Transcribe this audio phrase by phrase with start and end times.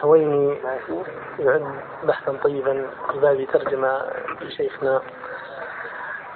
[0.00, 0.58] هويني
[1.38, 1.64] يعد
[2.04, 4.02] بحثا طيبا في باب ترجمة
[4.40, 5.02] لشيخنا.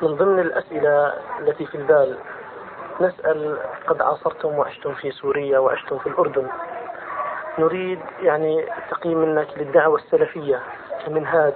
[0.02, 2.18] من ضمن الأسئلة التي في البال
[3.00, 6.48] نسأل قد عاصرتم وعشتم في سوريا وعشتم في الأردن.
[7.58, 10.62] نريد يعني تقييم منك للدعوة السلفية
[11.06, 11.54] كمنهاج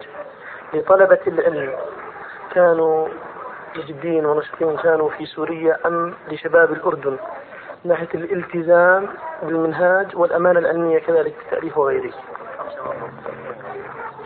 [0.75, 1.77] لطلبة العلم.
[2.53, 3.09] كانوا
[3.77, 7.17] جدين ونشطين كانوا في سوريا أم لشباب الأردن؟
[7.85, 9.09] ناحية الالتزام
[9.43, 12.13] بالمنهاج والأمانة العلمية كذلك في التأليف وغيره.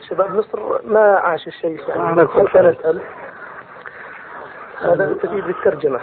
[0.09, 3.01] شباب مصر ما عاش الشيء يعني كيف نسأل
[4.81, 6.01] هذا تفيد بالترجمة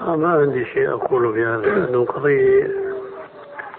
[0.00, 2.70] آه ما عندي شيء أقوله في هذا لأنه قضية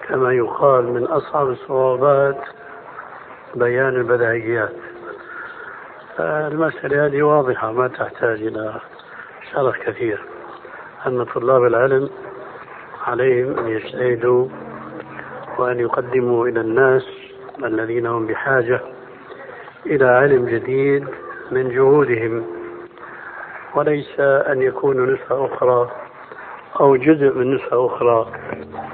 [0.07, 2.37] كما يقال من أصعب الصعوبات
[3.55, 4.73] بيان البديهيات
[6.19, 8.73] المسألة هذه واضحة ما تحتاج إلى
[9.53, 10.25] شرح كثير.
[11.07, 12.09] أن طلاب العلم
[13.07, 14.47] عليهم أن يجتهدوا
[15.57, 17.07] وأن يقدموا إلى الناس
[17.63, 18.81] الذين هم بحاجة
[19.85, 21.07] إلى علم جديد
[21.51, 22.45] من جهودهم
[23.75, 25.91] وليس أن يكونوا نسخة أخرى
[26.79, 28.31] أو جزء من نسخة أخرى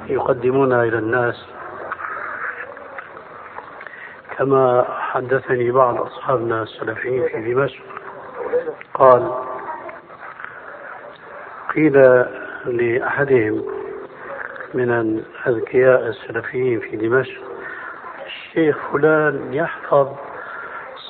[0.07, 1.45] يقدمونها إلى الناس.
[4.37, 7.81] كما حدثني بعض أصحابنا السلفيين في دمشق
[8.93, 9.31] قال
[11.75, 12.25] قيل
[12.65, 13.63] لأحدهم
[14.73, 17.41] من الأذكياء السلفيين في دمشق
[18.25, 20.07] الشيخ فلان يحفظ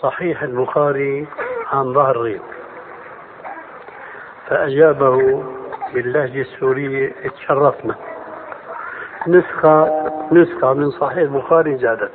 [0.01, 1.27] صحيح البخاري
[1.71, 2.41] عن ظهر غيب
[4.47, 5.43] فأجابه
[5.93, 7.95] باللهجة السورية تشرفنا
[9.27, 12.11] نسخة نسخة من صحيح البخاري زادت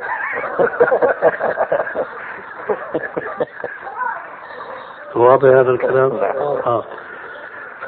[5.16, 6.12] واضح هذا الكلام؟
[6.66, 6.84] آه.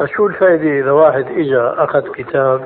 [0.00, 2.64] فشو الفائدة إذا واحد إجا أخذ كتاب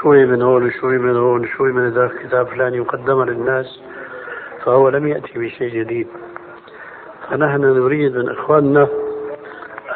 [0.00, 3.80] شوي من هون وشوي من هون وشوي من ذاك كتاب فلاني وقدمه للناس
[4.64, 6.06] فهو لم يأتي بشيء جديد.
[7.30, 8.88] فنحن نريد من إخواننا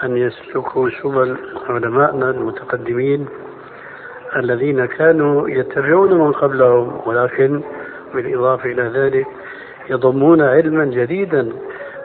[0.04, 1.36] أن يسلكوا سبل
[1.68, 3.26] علمائنا المتقدمين
[4.36, 7.60] الذين كانوا يتبعون من قبلهم ولكن
[8.14, 9.26] بالإضافة إلى ذلك
[9.90, 11.52] يضمون علما جديدا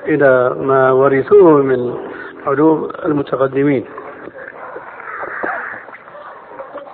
[0.08, 2.09] إلى ما ورثوه من
[2.50, 3.86] علوم المتقدمين.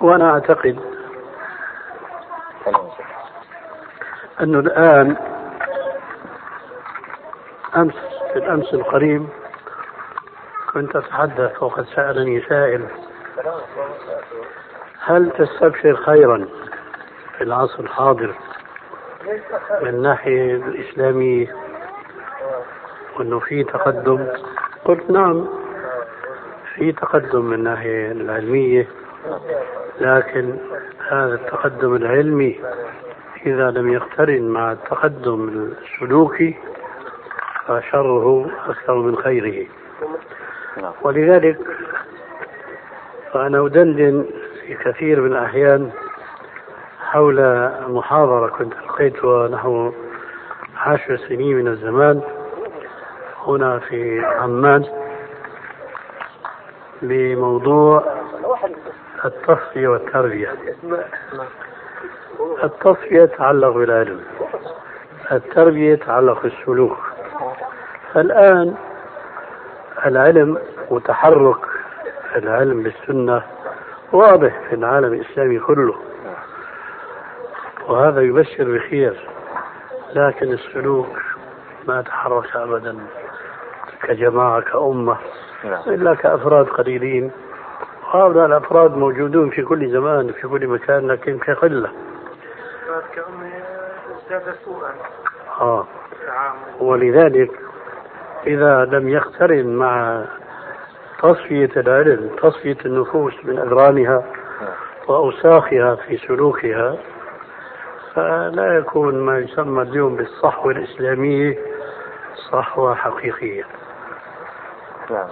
[0.00, 0.78] وأنا أعتقد
[4.40, 5.16] أنه الآن
[7.76, 7.94] أمس
[8.32, 9.28] في الأمس القريب
[10.72, 12.86] كنت أتحدث وقد سألني سائل
[15.00, 16.48] هل تستبشر خيرا
[17.38, 18.34] في العصر الحاضر
[19.82, 21.56] من الناحية الإسلامية؟
[23.16, 24.26] وأنه في تقدم.
[24.86, 25.44] قلت نعم.
[26.74, 28.88] في تقدم من الناحية العلمية
[30.00, 30.56] لكن
[31.08, 32.60] هذا التقدم العلمي
[33.46, 36.56] إذا لم يقترن مع التقدم السلوكي
[37.66, 39.66] فشره أكثر من خيره.
[41.02, 41.58] ولذلك
[43.32, 44.24] فأنا أدندن
[44.60, 45.90] في كثير من الأحيان
[47.00, 49.92] حول محاضرة كنت ألقيتها نحو
[50.76, 52.20] عشر سنين من الزمان.
[53.46, 54.84] هنا في عمان
[57.02, 58.04] بموضوع
[59.24, 60.54] التصفية والتربية.
[62.64, 64.20] التصفية تتعلق بالعلم.
[65.32, 66.98] التربية تتعلق بالسلوك.
[68.14, 68.74] فالآن
[70.06, 70.58] العلم
[70.90, 71.66] وتحرك
[72.36, 73.42] العلم بالسنة
[74.12, 75.94] واضح في العالم الإسلامي كله.
[77.88, 79.28] وهذا يبشر بخير
[80.14, 81.18] لكن السلوك
[81.88, 82.96] ما تحرك أبدا.
[84.06, 85.16] كجماعة كأمة
[85.86, 87.30] إلا كأفراد قليلين.
[88.14, 91.90] وهؤلاء الأفراد موجودون في كل زمان في كل مكان لكن كقلة.
[95.60, 95.86] آه.
[96.80, 97.50] ولذلك
[98.46, 100.24] إذا لم يقترن مع
[101.22, 104.24] تصفية العلم تصفية النفوس من أذرانها
[105.08, 106.96] وأوساخها في سلوكها
[108.14, 111.58] فلا يكون ما يسمى اليوم بالصحوة الإسلامية
[112.52, 113.64] صحوة حقيقية.
[115.10, 115.28] نعم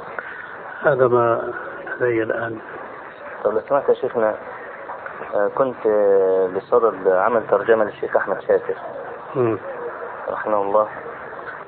[0.82, 1.52] هذا ما
[2.00, 2.58] لدي الآن
[3.44, 4.34] طب لو سمحت يا شيخنا
[5.34, 8.74] آه، كنت آه، بصدد عمل ترجمة للشيخ أحمد شاكر.
[10.30, 10.88] رحمه الله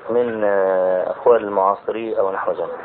[0.09, 2.77] من آه، أقوال المعاصرين أو نحو ذلك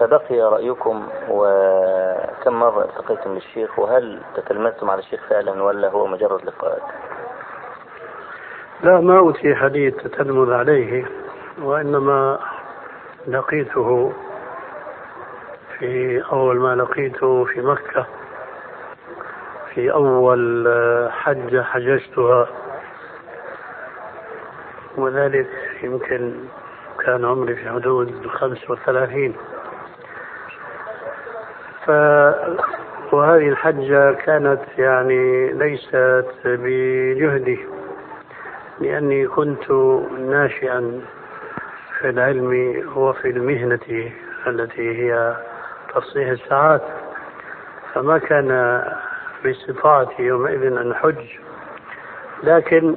[0.00, 6.82] فبقي رأيكم وكم مرة التقيتم بالشيخ وهل تتلمذتم على الشيخ فعلا ولا هو مجرد لقاءات؟
[8.82, 11.04] لا ما أتيح لي التتلمذ عليه
[11.62, 12.38] وإنما
[13.28, 14.12] لقيته
[15.78, 18.06] في أول ما لقيته في مكة
[19.74, 20.68] في أول
[21.12, 22.48] حجة حججتها.
[24.96, 25.48] وذلك
[25.82, 26.34] يمكن
[27.04, 29.36] كان عمري في حدود الخمس وثلاثين.
[31.86, 31.90] ف
[33.12, 37.58] وهذه الحجة كانت يعني ليست بجهدي
[38.80, 39.70] لأني كنت
[40.18, 41.00] ناشئا
[41.98, 44.10] في العلم وفي المهنة
[44.46, 45.36] التي هي
[45.96, 46.82] تصحيح الساعات
[47.94, 48.82] فما كان
[49.44, 51.24] باستطاعتي يومئذ أن حج
[52.42, 52.96] لكن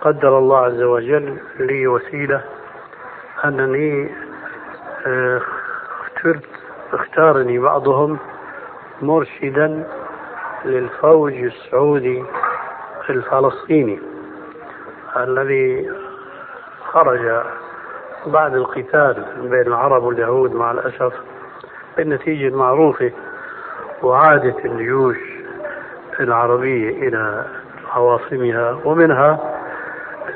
[0.00, 2.44] قدر الله عز وجل لي وسيلة
[3.44, 4.14] أنني
[5.06, 5.40] آه،
[6.06, 6.44] اخترت
[6.92, 8.18] اختارني بعضهم
[9.02, 9.86] مرشدا
[10.64, 12.24] للفوج السعودي
[13.10, 14.00] الفلسطيني
[15.16, 15.90] الذي
[16.92, 17.42] خرج
[18.26, 21.12] بعد القتال بين العرب واليهود مع الأسف.
[21.96, 23.12] بالنتيجة المعروفة
[24.02, 25.16] وعادت الجيوش
[26.20, 27.44] العربية إلى
[27.92, 29.54] عواصمها ومنها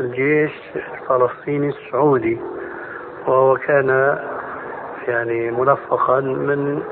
[0.01, 2.39] الجيش الفلسطيني السعودي
[3.27, 4.19] وهو كان
[5.09, 6.83] يعني ملفقا من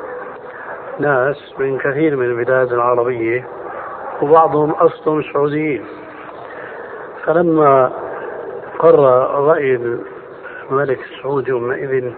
[0.99, 3.45] ناس من كثير من البلاد العربية
[4.23, 5.85] وبعضهم أصلهم سعوديين.
[7.25, 7.93] فلما
[8.79, 9.97] قرر رأي
[10.71, 12.11] الملك السعودي يومئذ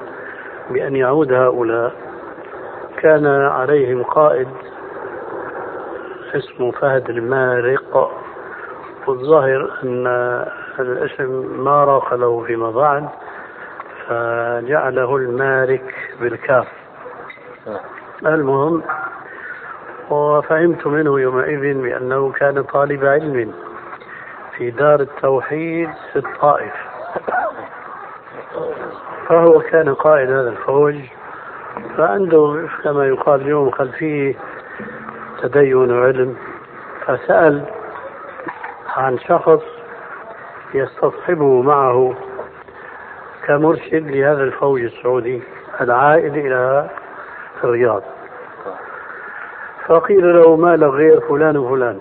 [0.70, 2.09] بأن يعود هؤلاء
[3.00, 4.48] كان عليهم قائد
[6.34, 8.12] اسمه فهد المارق
[9.06, 10.06] والظاهر أن
[10.78, 13.08] الاسم ما راق له فيما بعد
[14.06, 16.68] فجعله المارك بالكاف.
[18.26, 18.82] المهم
[20.10, 23.52] وفهمت منه يومئذ بأنه كان طالب علم
[24.56, 26.72] في دار التوحيد في الطائف.
[29.28, 30.94] فهو كان قائد هذا الفوج.
[32.00, 34.34] فعنده كما يقال اليوم خلفيه
[35.42, 36.36] تدين وعلم.
[37.06, 37.64] فسأل
[38.96, 39.62] عن شخص
[40.74, 42.14] يستصحبه معه
[43.46, 45.42] كمرشد لهذا الفوج السعودي
[45.80, 46.90] العائد إلى
[47.64, 48.02] الرياض.
[49.86, 52.00] فقيل له ما لك غير فلان وفلان؟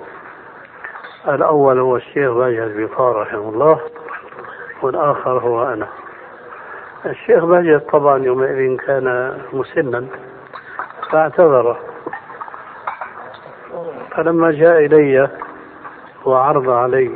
[1.27, 3.79] الأول هو الشيخ باجر بيطار رحمه الله
[4.81, 5.87] والآخر هو أنا.
[7.05, 10.05] الشيخ باجر طبعا يومئذ كان مسنا
[11.11, 11.77] فاعتذر
[14.11, 15.29] فلما جاء إلي
[16.25, 17.11] وعرض علي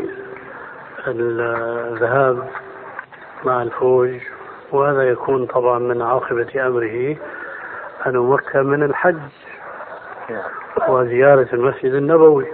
[1.07, 2.47] الذهاب
[3.45, 4.09] مع الفوج
[4.71, 7.15] وهذا يكون طبعا من عاقبة أمره
[8.05, 9.19] أن أمكن من الحج
[10.87, 12.47] وزيارة المسجد النبوي.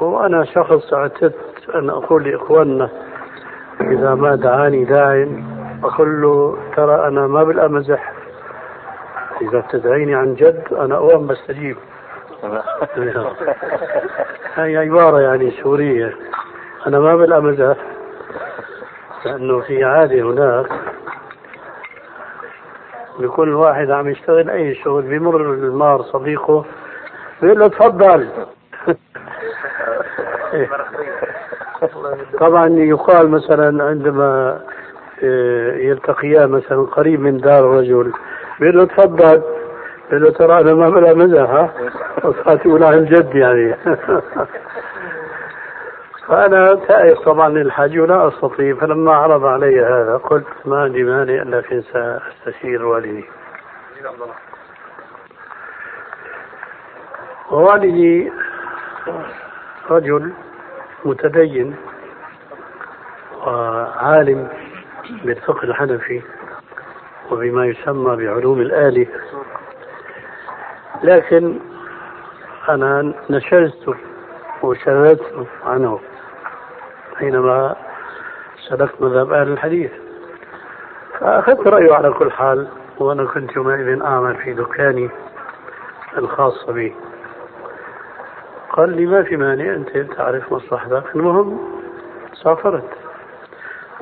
[0.00, 2.88] وأنا شخص اعتدت أن أقول لإخواننا
[3.80, 5.26] إذا ما دعاني داع
[5.84, 8.12] أقول له ترى أنا ما بالأمزح.
[9.40, 11.76] إذا بتدعيني عن جد أنا أوام بستجيب.
[14.54, 16.16] هي عبارة يعني سورية
[16.86, 17.76] أنا ما بالأمزح
[19.24, 20.66] لأنه في عادة هناك
[23.18, 26.64] بكل واحد عم يشتغل أي شغل بمر المار صديقه
[27.42, 28.28] بيقول له تفضل.
[32.40, 34.60] طبعا يقال مثلا عندما
[35.22, 38.12] آه، يلتقيان مثلا قريب من دار رجل
[38.60, 39.42] بيقول له تفضل.
[40.10, 41.74] بيقول له ترى أنا ما بلا مزح ها؟
[42.54, 43.76] تقول عن جد يعني.
[46.28, 51.82] فأنا تائب طبعا للحج ولا أستطيع فلما عرض علي هذا قلت ما عندي مانع لكن
[51.82, 53.24] سأستشير والدي.
[57.50, 58.32] ووالدي
[59.90, 60.32] رجل
[61.04, 61.76] متدين
[63.46, 64.48] وعالم
[65.24, 66.22] بالفقه الحنفي
[67.30, 69.06] وبما يسمى بعلوم الآلة
[71.02, 71.58] لكن
[72.68, 73.94] أنا نشزت
[74.62, 76.00] وشردت عنه
[77.16, 77.76] حينما
[78.68, 79.90] سلكت مذهب أهل الحديث.
[81.20, 85.10] فأخذت رأيه على كل حال وأنا كنت يومئذ أعمل في دكاني
[86.18, 86.94] الخاص بي.
[88.70, 91.16] قال لي ما في مانع أنت تعرف مصلحتك.
[91.16, 91.58] المهم
[92.42, 93.05] سافرت.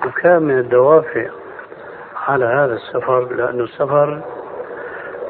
[0.07, 1.27] وكان من الدوافع
[2.29, 4.21] على هذا السفر لأنه السفر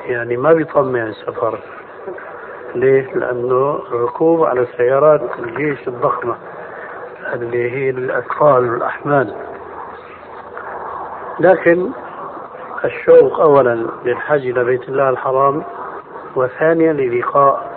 [0.06, 1.59] يعني ما بيطمع السفر.
[2.75, 6.37] ليه؟ لأنه الركوب على سيارات الجيش الضخمة
[7.35, 9.35] اللي هي الأثقال والأحمال.
[11.40, 11.90] لكن
[12.85, 15.64] الشوق أولا للحج إلى بيت الله الحرام
[16.37, 17.75] وثانيا للقاء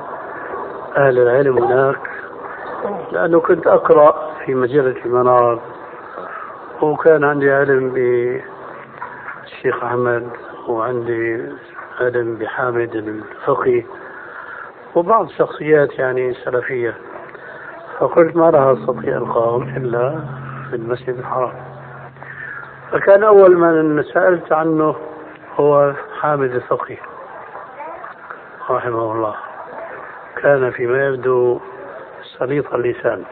[0.97, 1.99] أهل العلم هناك.
[3.11, 5.59] لأنه كنت أقرأ في مجلة المنار
[6.81, 10.29] وكان عندي علم بالشيخ أحمد
[10.67, 11.41] وعندي
[12.01, 13.83] علم بحامد الفقي
[14.95, 16.97] وبعض شخصيات يعني سلفية
[17.99, 20.19] فقلت ما راح أستطيع القاهم إلا
[20.69, 21.53] في المسجد الحرام.
[22.91, 24.95] فكان أول من سألت عنه
[25.55, 26.97] هو حامد الفقي
[28.69, 29.35] رحمه الله.
[30.41, 31.59] كان فيما يبدو
[32.39, 33.23] سليط اللسان.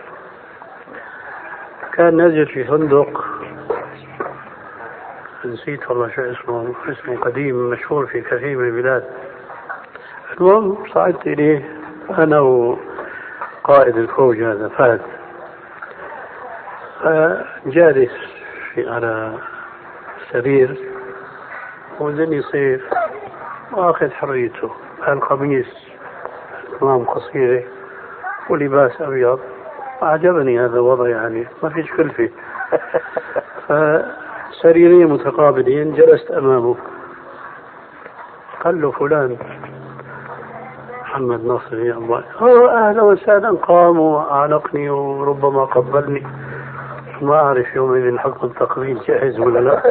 [1.94, 3.26] كان نزل في فندق
[5.46, 9.04] نسيت والله شو اسمه اسمه قديم مشهور في كثير من البلاد.
[10.40, 11.80] المهم صعدت إليه
[12.18, 15.02] أنا وقائد الفوج هذا فهد.
[17.66, 18.12] جالس
[18.74, 19.34] في على
[20.32, 20.78] سرير
[22.00, 22.82] ودني صيف
[23.72, 24.72] واخذ حريته.
[25.08, 25.68] القميص
[26.80, 27.64] كمام قصيرة
[28.50, 29.40] ولباس أبيض.
[30.04, 32.30] أعجبني هذا الوضع يعني ما فيش كلفة.
[34.60, 36.76] فسريرين متقابلين جلست أمامه.
[38.64, 39.38] قال له فلان
[41.02, 42.24] محمد ناصر يا الله.
[42.42, 46.28] أهلا وسهلا قام وأعانقني وربما قبلني.
[47.22, 49.82] ما أعرف يومئذ حكم التقبيل جاهز ولا لا.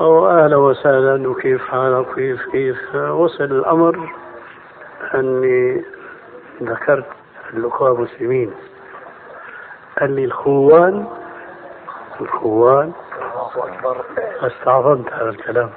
[0.00, 4.12] أو أهلا وسهلا وكيف حالك؟ كيف كيف؟ وصل الأمر
[5.14, 5.84] أني
[6.62, 7.06] ذكرت
[7.54, 8.50] الأخوة المسلمين
[10.00, 11.06] قال لي الخوان.
[12.20, 12.92] الخوان.
[14.40, 15.70] استعظمت هذا الكلام.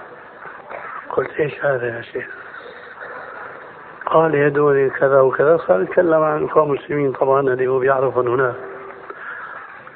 [1.10, 2.28] قلت إيش هذا يا شيخ؟
[4.06, 5.58] قال يدوني كذا وكذا.
[5.58, 7.12] صار يتكلم عن الاخوان المسلمين.
[7.12, 8.56] طبعا اللي هو بيعرفهم هناك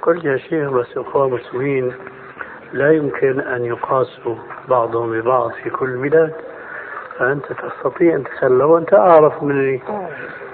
[0.02, 1.94] قلت يا شيخ بس الاخوان المسلمين
[2.74, 4.36] لا يمكن أن يقاسوا
[4.68, 6.34] بعضهم ببعض في كل بلاد.
[7.18, 9.80] فأنت تستطيع أن تتكلم وأنت أعرف من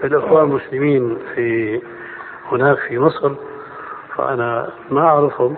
[0.04, 1.82] الإخوان المسلمين في
[2.52, 3.32] هناك في مصر
[4.18, 5.56] فأنا ما أعرفهم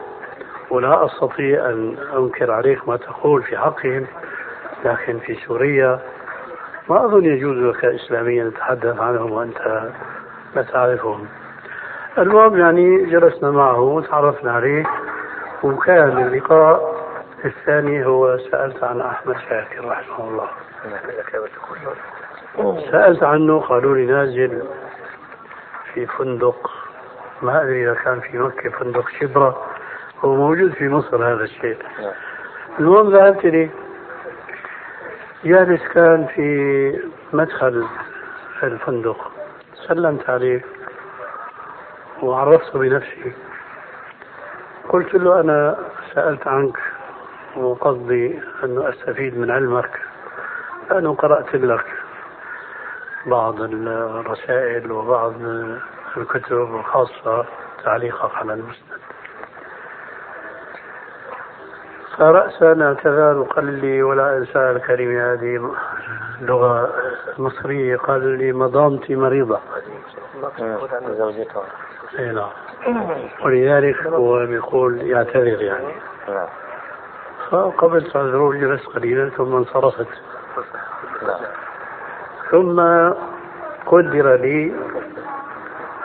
[0.69, 4.07] ولا أستطيع أن أنكر عليك ما تقول في حقهم
[4.85, 6.00] لكن في سوريا
[6.89, 9.89] ما أظن يجوز لك إسلاميا نتحدث عنهم وأنت
[10.55, 11.27] لا تعرفهم.
[12.17, 14.83] المهم يعني جلسنا معه وتعرفنا عليه
[15.63, 16.95] وكان اللقاء
[17.45, 20.47] الثاني هو سألت عن أحمد شاكر رحمه الله.
[22.91, 24.63] سألت عنه قالوا لي نازل
[25.93, 26.71] في فندق
[27.42, 29.65] ما أدري إذا كان في مكة فندق شبرة
[30.20, 31.77] هو موجود في مصر هذا الشيء.
[32.80, 33.70] المهم ذهبت لي
[35.44, 37.00] جالس كان في
[37.34, 37.88] مدخل
[38.63, 39.32] الفندق
[39.88, 40.62] سلمت عليه
[42.22, 43.34] وعرفته بنفسي.
[44.89, 45.77] قلت له أنا
[46.13, 46.77] سألت عنك
[47.58, 50.00] وقصدي أنه أستفيد من علمك
[50.89, 51.86] لأنه قرأت لك
[53.25, 55.34] بعض الرسائل وبعض
[56.17, 57.45] الكتب الخاصة
[57.84, 59.00] تعليقك على المسند.
[62.17, 65.72] فرأسا اعتذر وقال لي ولا أنسى الكلمة هذه
[66.41, 66.93] لغة
[67.38, 69.60] مصرية قال لي مضامتي مريضة.
[72.19, 72.50] اي نعم.
[73.43, 75.93] ولذلك هو بيقول يعتذر يعني.
[76.27, 76.48] نعم
[77.50, 80.07] فقبلت عذره جلست قليلا ثم انصرفت.
[82.51, 82.81] ثم
[83.86, 84.75] قدر لي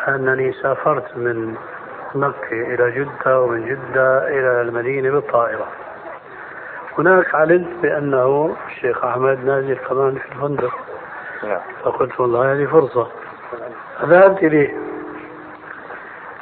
[0.09, 1.55] أنني سافرت من
[2.15, 5.67] مكة إلى جدة ومن جدة إلى المدينة بالطائرة.
[6.99, 10.75] هناك علمت بأنه الشيخ أحمد نازل كمان في الفندق.
[11.45, 11.61] نعم.
[11.85, 13.09] فقلت والله هذه فرصة.
[14.05, 14.77] ذهبت إليه.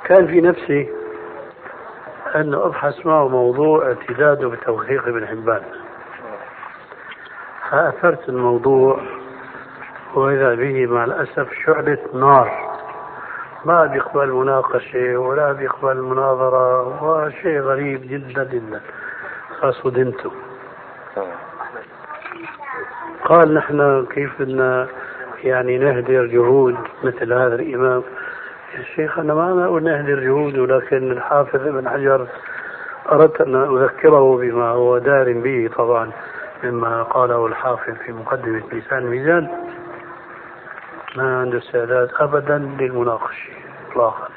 [0.04, 0.88] كان في نفسي
[2.34, 5.62] أن أبحث معه موضوع اعتداده بتوثيق ابن حبان.
[7.70, 9.00] فأثرت الموضوع
[10.14, 12.77] وإذا به مع الأسف شعلة نار.
[13.68, 18.80] ما بيقبل مناقشة ولا بيقبل مناظرة وشيء غريب جدا جدا.
[19.60, 20.30] فصدمت
[23.25, 24.88] قال نحن كيف بدنا
[25.44, 28.02] يعني نهدر جهود مثل هذا الإمام.
[28.75, 32.26] يا شيخ أنا ما أنا أقول نهدر جهود ولكن الحافظ ابن حجر
[33.12, 36.10] أردت أن أذكره بما هو دار به طبعا
[36.64, 39.48] مما قاله الحافظ في مقدمة لسان الميزان.
[41.16, 43.57] ما عنده استعداد أبدا للمناقشة.
[43.90, 44.28] إطلاقا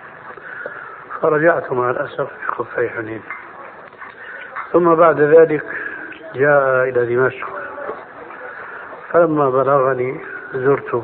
[1.21, 3.21] فرجعت مع الأسف بخفي حنين.
[4.71, 5.63] ثم بعد ذلك
[6.35, 7.49] جاء إلى دمشق.
[9.11, 10.21] فلما بلغني
[10.53, 11.03] زرته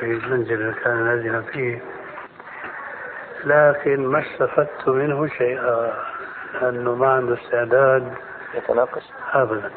[0.00, 1.82] في المنزل اللي كان نازلا فيه
[3.44, 5.94] لكن ما استفدت منه شيئا
[6.54, 8.14] لأنه ما عنده استعداد
[8.54, 9.02] يتناقش.
[9.32, 9.70] أبدا.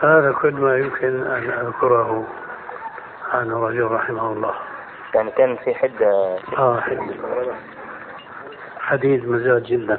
[0.00, 2.26] هذا كل ما يمكن أن أذكره
[3.32, 4.54] عن الرجل رحمه الله.
[5.14, 7.20] يعني كان في حدة آه حديد
[8.78, 9.98] حديد مزاج جدا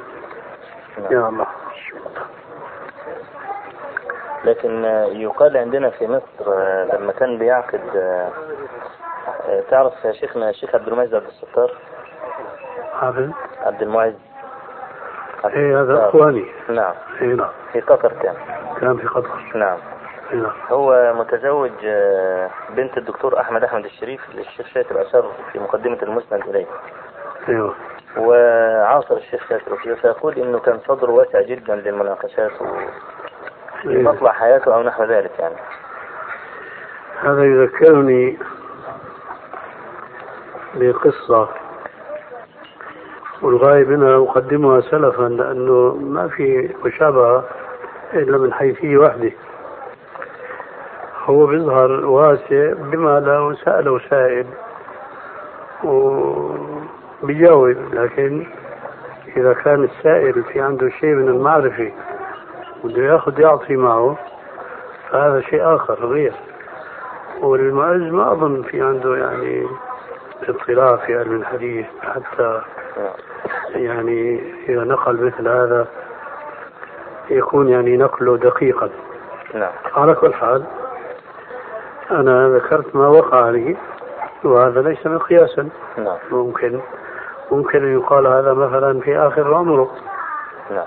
[1.10, 1.46] يا الله.
[4.44, 8.30] لكن يقال عندنا في مصر آه، لما كان بيعقد آه،
[9.48, 11.72] آه، تعرف يا شيخنا الشيخ عبد المعز عبد الستار؟
[13.00, 13.30] حافظ
[13.60, 14.14] عبد المعز.
[15.44, 16.08] عبد إيه هذا.
[16.08, 16.44] أخواني.
[16.68, 16.94] نعم.
[17.20, 17.50] إيه نعم.
[17.72, 18.34] في قطر كان.
[18.80, 19.30] كان في قطر.
[19.54, 19.78] نعم نعم.
[20.70, 26.66] هو متزوج آه، بنت الدكتور أحمد أحمد الشريف للشيخ شاكر أشار في مقدمة المسند إليه.
[27.48, 27.74] أيوه.
[28.16, 32.52] وعاصر الشيخ شاكر فيقول إنه كان صدره واسع جدا للمناقشات
[33.86, 33.98] إيه.
[33.98, 35.56] ومطلع حياته أو نحو ذلك يعني.
[37.20, 38.38] هذا يذكرني
[40.74, 41.48] بقصة
[43.42, 47.44] والغاية منها أقدمها سلفا لأنه ما في مشابهة
[48.12, 49.32] إلا من حيثية واحدة.
[51.24, 54.46] هو بيظهر واسع بما لو سأله سائل.
[55.84, 58.46] وبيجاوب لكن
[59.36, 61.92] إذا كان السائل في عنده شيء من المعرفة
[62.84, 64.16] بده ياخذ يعطي معه
[65.10, 66.32] فهذا شيء آخر غير.
[67.40, 69.66] والمعز ما أظن في عنده يعني
[70.48, 72.60] اطلاع في علم الحديث حتى
[73.74, 75.86] يعني إذا نقل مثل هذا
[77.30, 78.90] يكون يعني نقله دقيقا.
[79.54, 79.72] نعم.
[79.94, 80.64] على كل حال
[82.10, 83.76] أنا ذكرت ما وقع لي
[84.44, 85.68] وهذا ليس مقياسا
[85.98, 86.16] نعم.
[86.30, 86.80] ممكن
[87.52, 89.90] ممكن أن يقال هذا مثلا في آخر عمره
[90.70, 90.86] نعم.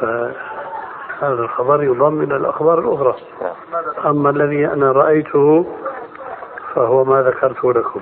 [0.00, 3.16] فهذا الخبر يضم إلى الأخبار الأخرى.
[3.42, 3.54] نعم.
[4.06, 5.66] أما الذي أنا رأيته
[6.74, 8.00] فهو ما ذكرته لكم.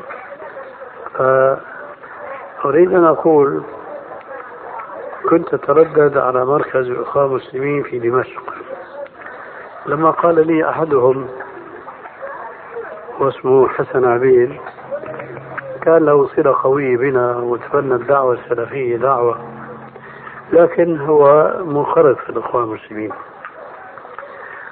[1.14, 3.62] فأريد أن أقول
[5.30, 8.42] كنت أتردد على مركز الأخوة المسلمين في دمشق.
[9.86, 11.28] لما قال لي أحدهم
[13.24, 14.56] واسمه حسن عبيد.
[15.82, 19.38] كان له صلة قوية بنا وتبنى الدعوة السلفية دعوة.
[20.52, 23.12] لكن هو منخرط في الأخوة المسلمين.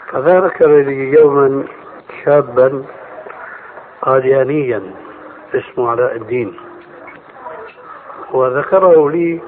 [0.08, 1.64] فذكر لي يوما
[2.24, 2.84] شابا
[4.02, 4.82] قاديانيا
[5.54, 6.56] اسمه علاء الدين.
[8.32, 9.40] وذكره لي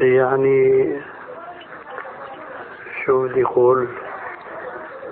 [0.00, 1.00] يعني
[3.04, 3.88] شو بدي يقول؟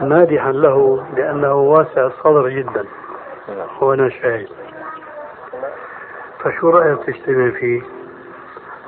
[0.01, 2.85] مادحا له لأنه واسع الصدر جدا.
[3.81, 4.49] وأنا شاهد.
[6.39, 7.83] فشو رأيك تجتمع فيه؟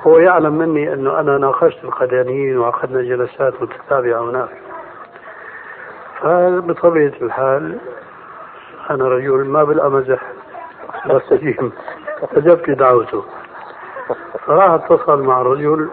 [0.07, 4.49] هو يعلم مني أنه أنا ناقشت القدانيين وعقدنا جلسات متتابعة هناك
[6.21, 7.77] فبطبيعة الحال
[8.89, 10.21] أنا رجل ما بالأمزح
[11.09, 11.71] بستجيب
[12.23, 13.23] استجبت دعوته.
[14.45, 15.89] فراح اتصل مع الرجل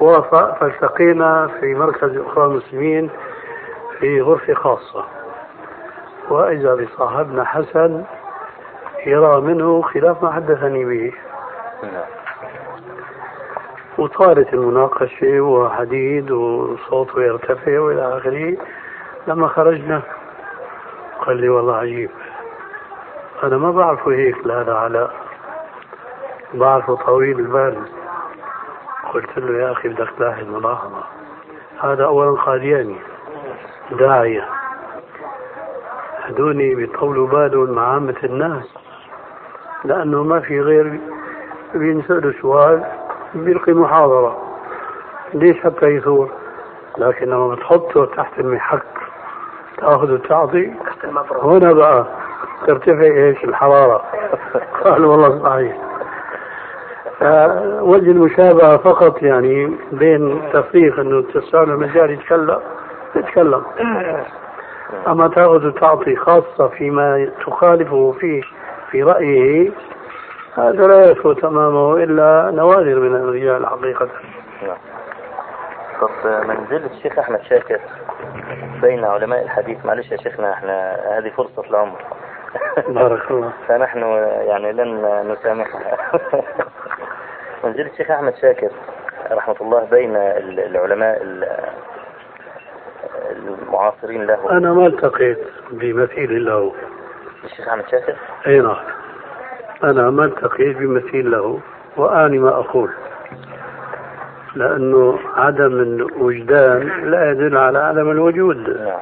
[0.00, 3.10] وافق فالتقينا في مركز الأخوان المسلمين.
[4.02, 5.04] في غرفة خاصة.
[6.30, 8.04] وإذا بصاحبنا حسن
[9.06, 11.12] يرى منه خلاف ما حدثني به.
[13.98, 18.56] وطالت المناقشة وحديد وصوته يرتفع وإلى آخره.
[19.26, 20.02] لما خرجنا
[21.26, 22.10] قال لي والله عجيب.
[23.42, 25.14] أنا ما بعرفه هيك لهذا علاء
[26.54, 27.82] بعرفه طويل البال.
[29.14, 31.02] قلت له يا أخي بدك تلاحظ ملاحظة.
[31.80, 33.11] هذا أولا قادياني
[33.90, 34.48] داعية.
[36.22, 38.74] هدوني بيطولوا بالهم مع عامة الناس.
[39.84, 41.00] لأنه ما في غير
[41.74, 42.84] بينسألوا سؤال
[43.34, 44.38] بيلقي محاضرة.
[45.34, 46.30] ليش حتى يثور؟
[46.98, 48.82] لكن لما تحطه تحت المحك.
[49.78, 50.72] تأخذ وتعطي
[51.42, 52.06] هنا بقى
[52.66, 54.04] ترتفع إيش؟ الحرارة.
[54.84, 55.76] قال والله صحيح.
[57.80, 62.60] وجه المشابهة فقط يعني بين تفريق إنه تسأل المجال يتكلم.
[63.16, 63.64] يتكلم
[65.08, 68.42] أما تاخذ وتعطي خاصة فيما تخالفه فيه
[68.90, 69.70] في رأيه
[70.56, 74.08] هذا لا يثبت أمامه إلا نوادر من الرجال حقيقة
[74.62, 74.76] نعم
[76.00, 76.10] طب
[76.48, 77.80] منزلة الشيخ أحمد شاكر
[78.82, 79.84] بين علماء الحديث.
[79.86, 81.98] معلش يا شيخنا إحنا هذه فرصة العمر
[82.88, 83.52] بارك الله.
[83.68, 83.98] فنحن
[84.46, 85.96] يعني لن نسامحها
[87.64, 88.70] منزلة الشيخ أحمد شاكر
[89.32, 91.48] رحمة الله بين ال- العلماء ال-
[93.30, 94.50] المعاصرين له.
[94.50, 95.38] أنا ما التقيت
[95.70, 96.72] بمثيل له.
[97.44, 98.14] الشيخ أحمد شاكر؟
[98.46, 98.76] أي نعم.
[99.84, 101.60] أنا ما التقيت بمثيل له
[101.96, 102.90] وآني ما أقول.
[104.54, 108.56] لأنه عدم الوجدان لا يدل على عدم الوجود.
[108.56, 109.00] نعم.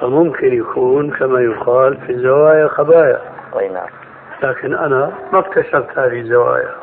[0.00, 3.20] فممكن يكون كما يقال في الزوايا خبايا.
[3.58, 3.88] أي نعم.
[4.42, 6.74] لكن أنا ما اكتشفت هذه الزوايا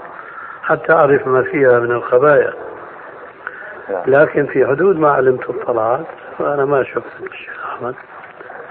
[0.61, 2.53] حتى أعرف ما فيها من الخبايا.
[3.89, 6.05] لكن في حدود ما علمت اطلعت
[6.37, 7.95] فأنا ما شفت الشيخ أحمد.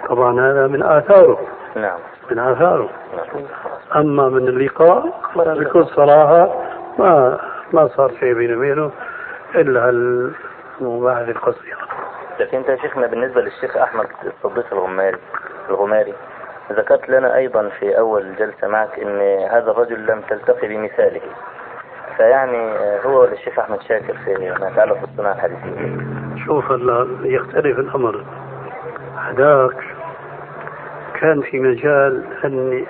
[0.08, 1.40] طبعا هذا من آثاره.
[1.76, 1.98] نعم.
[2.30, 2.90] من آثاره.
[3.16, 3.44] نعم.
[3.96, 6.62] أما من اللقاء بكل صراحة
[6.98, 7.38] ما
[7.72, 8.90] ما صار شيء بيني وبينه
[9.54, 9.90] إلا
[10.80, 11.78] المباحث القصيرة.
[12.40, 15.18] لكن أنت يا شيخنا بالنسبة للشيخ أحمد الصديق الغماري
[15.68, 16.14] الغماري
[16.72, 21.20] ذكرت لنا أيضا في أول جلسة معك إن هذا الرجل لم تلتقي بمثاله.
[22.16, 26.06] فيعني آه، هو الشيخ أحمد شاكر في ما يتعلق بالصناعة الحديثية
[26.46, 28.24] شوف هلا يختلف الأمر.
[29.16, 29.84] هذاك
[31.20, 32.86] كان في مجال أني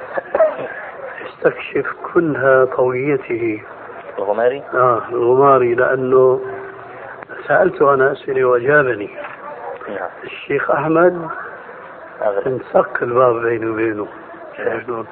[1.26, 3.62] استكشف كنها طويته.
[4.18, 6.40] الغماري؟ آه الغماري لأنه
[7.48, 9.10] سألته أنا أسئلة وأجابني.
[9.88, 10.08] نعم.
[10.24, 11.30] الشيخ أغلب.
[12.46, 14.06] انسق الباب بيني وبينه.
[14.56, 15.06] شلون؟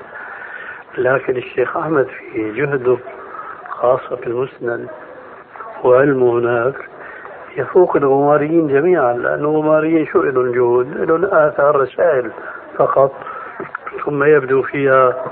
[0.99, 2.99] لكن الشيخ أحمد في جهده
[3.85, 4.89] خاصة في المسند
[5.85, 6.75] وعلمه هناك
[7.57, 12.31] يفوق الغماريين جميعا لأن الغماريين شو لهم جهود؟ لهم آثار رسائل
[12.77, 13.13] فقط
[14.05, 15.25] ثم يبدو فيها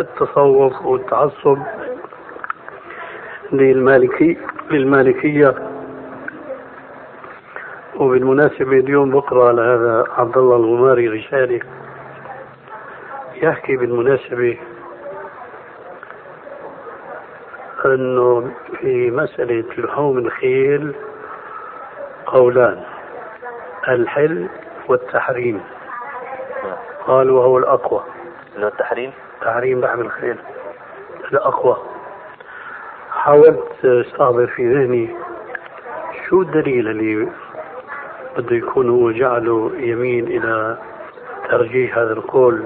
[0.00, 1.58] التصوف والتعصب
[3.52, 4.38] للمالكي
[4.70, 5.54] للمالكية
[7.96, 11.60] وبالمناسبة اليوم بقرأ على هذا عبد الله الغماري رسالة
[13.42, 14.58] يحكي بالمناسبة
[17.86, 20.94] أنه في مسألة لحوم الخيل
[22.26, 22.82] قولان
[23.88, 24.48] الحل
[24.88, 25.60] والتحريم.
[27.06, 28.02] قال وهو الأقوى.
[28.54, 30.36] اللي هو التحريم؟ تحريم لحم الخيل.
[31.32, 31.76] الأقوى.
[33.10, 35.16] حاولت استحضر في ذهني
[36.28, 37.28] شو الدليل اللي
[38.36, 40.78] بده يكون هو جعله يميل إلى
[41.50, 42.64] ترجيح هذا القول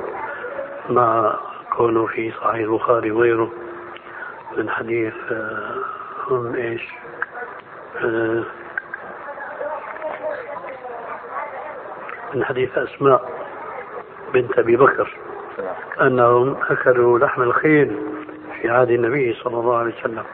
[0.90, 1.34] مع
[1.76, 3.50] كونه في صحيح البخاري وغيره؟
[4.56, 5.74] من حديث آه،
[6.30, 6.88] هم إيش؟
[8.04, 8.42] آه،
[12.34, 13.30] من حديث أسماء
[14.34, 15.16] بنت أبي بكر
[16.00, 17.96] أنهم أكلوا لحم الخيل
[18.62, 20.24] في عهد النبي صلى الله عليه وسلم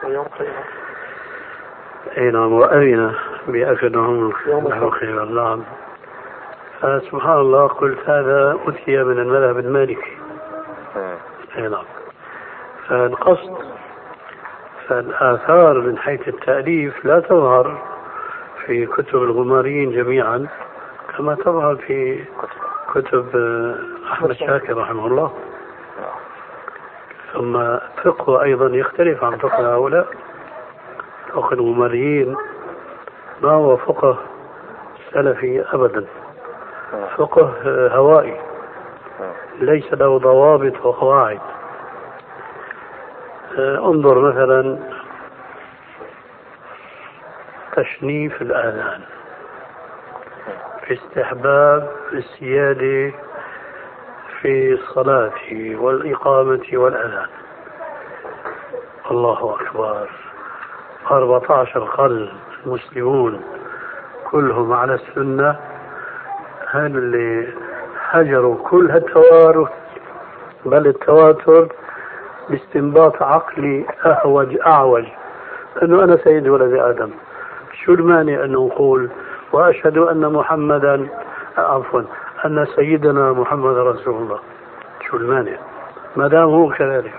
[2.19, 3.15] أي نعم واذن
[3.49, 4.83] بأكلهم لحم.
[4.85, 5.63] الخيل نعم
[6.81, 10.17] فسبحان الله قلت هذا أتي من المذهب المالكي
[10.97, 11.15] مم.
[11.57, 11.85] أي نعم
[12.89, 13.62] فالقصد
[14.93, 17.83] فالآثار من حيث التأليف لا تظهر
[18.67, 20.47] في كتب الغماريين جميعا
[21.17, 22.25] كما تظهر في
[22.95, 23.75] كتب آه،
[24.13, 25.33] أحمد شاكر رحمه الله.
[27.33, 30.07] ثم فقهه أيضا يختلف عن فقه هؤلاء.
[31.33, 32.37] فقه الغماريين
[33.43, 34.19] ما هو فقه
[35.13, 36.05] سلفي أبدا.
[37.17, 38.41] فقه آه، هوائي.
[39.21, 39.33] نعم.
[39.61, 41.41] ليس له ضوابط وقواعد.
[41.41, 41.52] آه،
[43.59, 44.79] انظر مثلا
[47.77, 49.01] تشنيف الآذان
[50.87, 53.15] في استحباب السيادة
[54.41, 55.33] في الصلاة
[55.75, 57.27] والإقامة والأذان.
[59.11, 60.09] الله أكبر.
[61.11, 62.29] 14 قرن
[62.67, 63.41] المسلمون
[64.31, 65.57] كلهم على السنة.
[66.69, 67.49] هل اللي
[68.11, 69.69] هجروا كل هالتوارث؟
[70.65, 71.69] بل التواتر
[72.53, 75.05] باستنباط عقلي أهوج أعوج.
[75.83, 77.11] أنه أنا سيد ولد آدم.
[77.85, 79.11] شو المانع أن نقول؟
[79.53, 81.09] وأشهد أن محمدا
[81.59, 82.03] عفوا
[82.45, 84.39] أن سيدنا محمد رسول الله.
[85.01, 85.57] شو المانع؟
[86.17, 87.15] ما دام هو كذلك.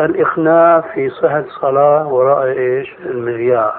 [0.00, 3.74] الإقناع في صحة صلاة وراء إيش؟ المذياع.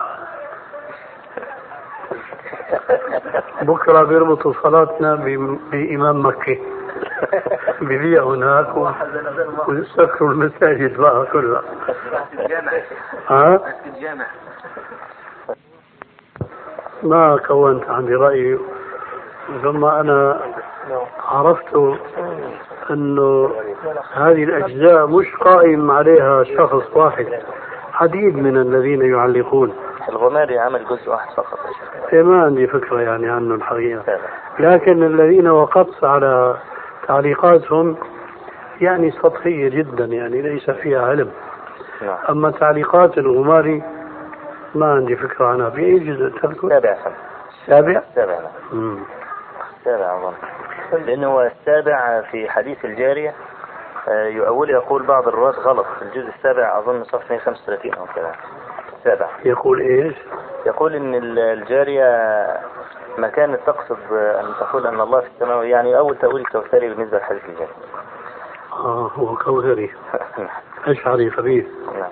[3.61, 5.15] بكرة بيربطوا صلاتنا
[5.71, 6.57] بإمام مكة
[7.81, 8.77] ببيع هناك.
[8.77, 8.89] و-
[9.67, 11.61] ويسكروا المساجد بقى كلها.
[13.29, 13.59] ها؟
[17.03, 18.59] ما كونت عندي رأي.
[19.63, 20.41] ثم أنا
[21.29, 21.97] عرفت
[22.91, 23.51] أنه
[24.13, 27.27] هذه الأجزاء مش قائم عليها شخص واحد.
[27.93, 29.73] عديد من الذين يعلقون.
[30.09, 31.59] الغماري عمل جزء واحد فقط.
[32.13, 34.19] إيه ما عندي فكرة يعني عنه الحقيقة.
[34.59, 36.55] لكن الذين وقفت على
[37.07, 37.97] تعليقاتهم
[38.81, 41.31] يعني سطحية جدا يعني ليس فيها علم.
[42.01, 42.17] نعم.
[42.29, 43.83] أما تعليقات الغماري
[44.75, 45.69] ما عندي فكرة عنها.
[45.69, 47.13] في أي جزء تذكر؟ سابع؟ سنة
[47.61, 48.39] السابع؟ سابع
[48.73, 48.99] نعم.
[49.79, 50.33] السابع أظن.
[51.05, 53.33] لأنه السابع في حديث الجارية
[54.07, 55.85] آه، يؤول يقول بعض الرواة غلط.
[55.99, 58.31] في الجزء السابع أظن صفحة 135 أو كذا.
[58.97, 60.15] السابع يقول إيش؟
[60.65, 62.05] يقول إن ال- الجارية
[63.17, 67.43] ما كانت تقصد أن تقول أن الله في السماء يعني أول تأويل كوثري بالنسبة لحديث
[67.49, 67.67] الجنة
[68.73, 69.91] آه هو كوثري.
[70.87, 71.65] أشعري خبيث.
[71.99, 72.11] نعم.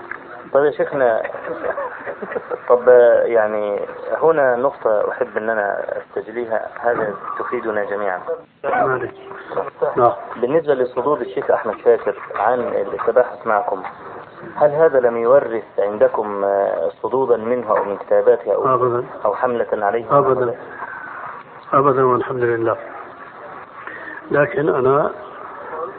[0.53, 1.21] طيب يا شيخنا
[2.69, 2.87] طب
[3.23, 3.79] يعني
[4.21, 8.19] هنا نقطة أحب أن أنا أستجليها هذا تفيدنا جميعا.
[9.97, 10.11] نعم.
[10.35, 13.83] بالنسبة لصدور الشيخ أحمد شاكر عن التباحث معكم
[14.55, 20.17] هل هذا لم يورث عندكم آه، صدودا منه أو من كتاباته أو, أو حملة عليه
[20.17, 20.55] أبدا.
[21.73, 22.77] أبدا والحمد لله.
[24.31, 25.11] لكن أنا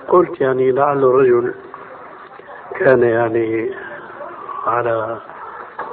[0.08, 1.54] قلت يعني لعل الرجل
[2.78, 3.74] كان يعني
[4.66, 5.18] على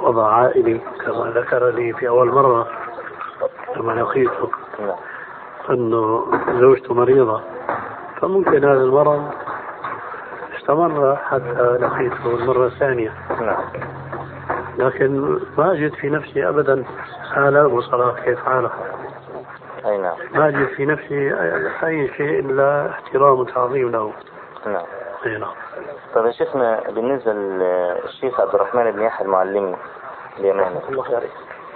[0.02, 2.68] وضع عائلي كما ذكر لي في أول مرة
[3.76, 4.50] لما لقيته
[5.70, 6.26] أنه
[6.60, 7.42] زوجته مريضة.
[8.20, 9.30] فممكن هذا المرض
[10.58, 13.12] استمر حتى لقيته المرة الثانية.
[14.78, 16.84] لكن ما أجد في نفسي أبدا
[17.36, 18.70] آلاء وصلاة كيف حاله.
[19.86, 20.16] أي نعم.
[20.30, 21.34] ما أجد في نفسي
[21.84, 24.12] أي شيء إلا احترام وتعظيم له.
[24.66, 24.84] نعم.
[25.26, 25.54] أي نعم.
[26.14, 29.76] طيب يا شيخنا بالنسبة للشيخ عبد الرحمن بن يحيى المعلمي
[30.38, 30.80] اليماني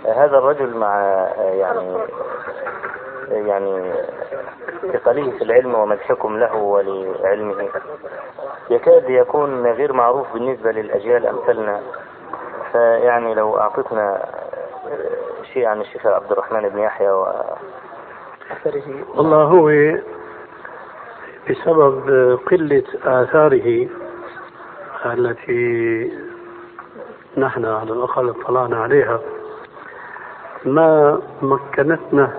[0.05, 1.01] هذا الرجل مع
[1.38, 1.99] يعني
[3.29, 3.93] يعني
[4.93, 7.69] ثقله في العلم ومدحكم له ولعلمه.
[8.71, 11.81] يكاد يكون غير معروف بالنسبة للأجيال أمثالنا.
[12.73, 14.25] فيعني لو أعطتنا
[15.53, 17.27] شيء عن الشيخ عبد الرحمن بن يحيى و
[19.14, 19.70] والله هو
[21.50, 22.09] بسبب
[22.50, 23.88] قلة آثاره
[25.07, 26.12] التي
[27.37, 29.20] نحن على الأقل اطلعنا عليها
[30.64, 32.33] ما مكنتنا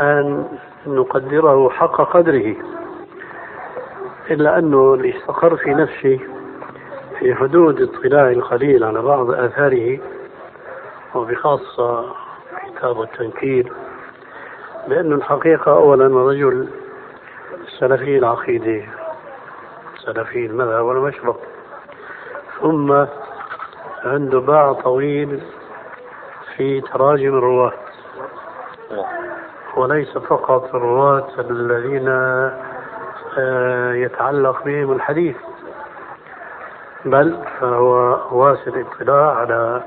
[0.00, 0.48] أن
[0.86, 2.54] نقدره حق قدره
[4.30, 6.20] إلا أنه اللي استقر في نفسي
[7.18, 9.98] في حدود اطلاع القليل على بعض آثاره
[11.14, 12.04] وبخاصة
[12.66, 13.72] كتاب التنكيل
[14.88, 16.68] بأن الحقيقة أولا رجل
[17.78, 18.84] سلفي العقيدة
[19.96, 21.36] سلفي المذهب والمشرب
[22.60, 22.92] ثم
[24.04, 25.42] عنده باع طويل
[26.56, 27.72] في تراجم الرواة.
[29.76, 32.08] وليس فقط الرواة الذين
[33.38, 35.36] آه، يتعلق بهم الحديث
[37.04, 39.82] بل فهو واسع الاطلاع على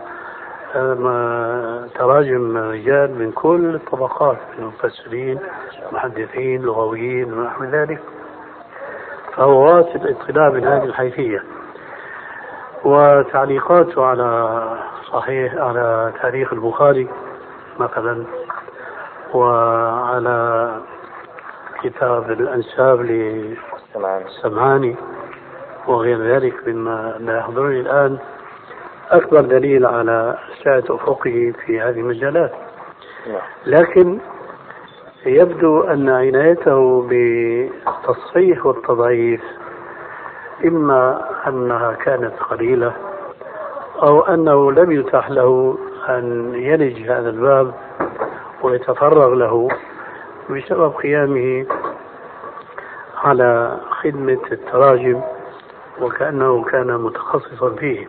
[1.96, 5.40] تراجم رجال من كل الطبقات من مفسرين
[5.92, 8.00] محدثين لغويين ونحو ذلك.
[9.36, 11.44] فهو واسع الاطلاع من هذه الحيثية.
[12.86, 14.62] وتعليقاته على
[15.12, 17.08] صحيح على تاريخ البخاري
[17.80, 18.24] مثلا
[19.34, 20.70] وعلى
[21.84, 23.06] كتاب الأنساب
[23.94, 24.96] سمعان للسمعاني
[25.88, 28.18] وغير ذلك مما لا يحضرني الآن.
[29.12, 32.52] أكبر دليل على سعة أفقه في هذه المجالات.
[33.28, 33.42] نعم.
[33.66, 34.20] لكن
[35.26, 39.42] يبدو أن عنايته بالتصحيح والتضعيف
[40.66, 42.94] إما أنها كانت قليلة
[44.02, 45.78] أو أنه لم يتاح له
[46.10, 47.74] أن يلج هذا الباب
[48.64, 49.68] ويتفرغ له
[50.50, 51.66] بسبب قيامه
[53.24, 55.22] على خدمة التراجم
[56.02, 58.08] وكأنه كان متخصصا فيه.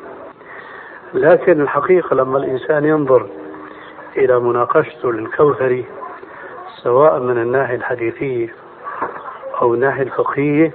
[1.15, 3.27] لكن الحقيقة لما الإنسان ينظر
[4.17, 5.85] إلى مناقشته للكوثري
[6.83, 8.55] سواء من الناحية الحديثية
[9.63, 10.73] أو الناحية الفقهية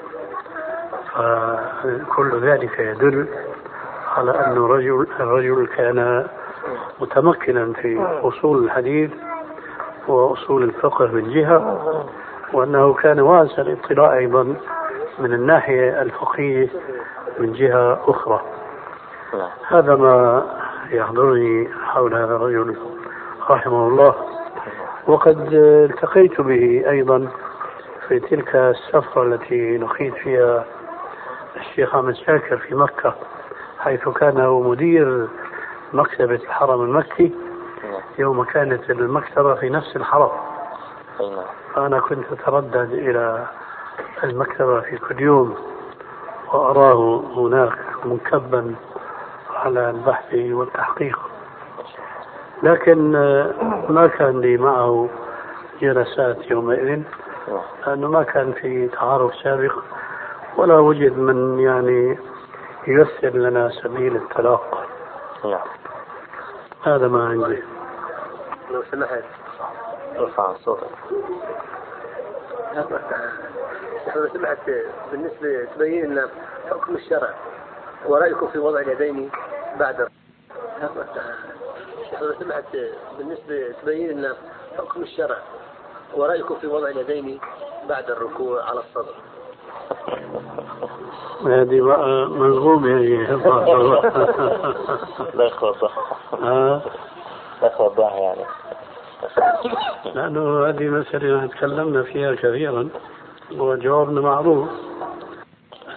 [1.13, 3.27] فكل ذلك يدل
[4.17, 6.27] على أن الرجل الرجل كان
[7.01, 9.11] متمكنا في أصول الحديث
[10.07, 12.05] وأصول الفقه من جهة
[12.53, 14.43] وأنه كان واسع الإطلاع أيضا
[15.19, 16.67] من الناحية الفقهية
[17.39, 18.41] من جهة أخرى.
[19.67, 20.43] هذا ما
[20.89, 22.77] يحضرني حول هذا الرجل
[23.49, 24.15] رحمه الله.
[25.07, 27.27] وقد التقيت به أيضا
[28.07, 30.65] في تلك السفرة التي لقيت فيها
[31.55, 33.15] الشيخ أحمد شاكر في مكة
[33.79, 35.27] حيث كان هو مدير
[35.93, 37.33] مكتبة الحرم المكي.
[37.83, 40.31] نعم يوم كانت المكتبة في نفس الحرم.
[41.19, 41.43] نعم
[41.75, 43.47] فأنا كنت أتردد إلى
[44.23, 45.55] المكتبة في كل يوم
[46.53, 48.75] وأراه هناك منكبا.
[49.63, 51.19] على البحث والتحقيق.
[52.63, 53.53] لكن آه،
[53.89, 55.09] ما كان لي معه
[55.81, 57.03] جلسات يومئذ.
[57.87, 59.73] لأنه ما كان في تعارف سابق
[60.57, 62.17] ولا وجد من يعني
[62.87, 64.83] ييسر لنا سبيل التلاقى
[65.45, 65.67] نعم.
[66.83, 67.63] هذا ما عندي.
[68.71, 69.23] لو سمحت
[70.17, 70.87] ارفع صوتك.
[74.15, 74.69] لو سمحت
[75.11, 76.29] بالنسبة تبين لنا
[76.69, 77.29] حكم الشرع
[78.05, 79.31] ورأيكم في وضع اليدين؟
[79.79, 80.07] بعد.
[82.21, 82.77] لو سمحت
[83.17, 84.35] بالنسبة تبين لنا
[84.77, 85.37] حكم الشرع
[86.15, 87.39] ورأيكم في وضع اليدين
[87.89, 89.15] بعد الركوع على الصدر.
[91.45, 93.17] هذه بقى ملغوم هي.
[95.33, 95.45] لا
[97.61, 98.45] لا يخوضها يعني.
[100.15, 102.89] لأنه هذه مسألة تكلمنا فيها كثيرا.
[103.51, 104.69] وجوابنا معروف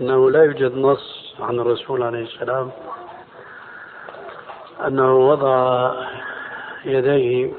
[0.00, 2.70] أنه لا يوجد نص عن الرسول عليه السلام
[4.86, 5.92] أنه وضع
[6.84, 7.52] يديه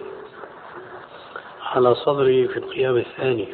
[1.66, 3.48] على صدره في القيام الثاني.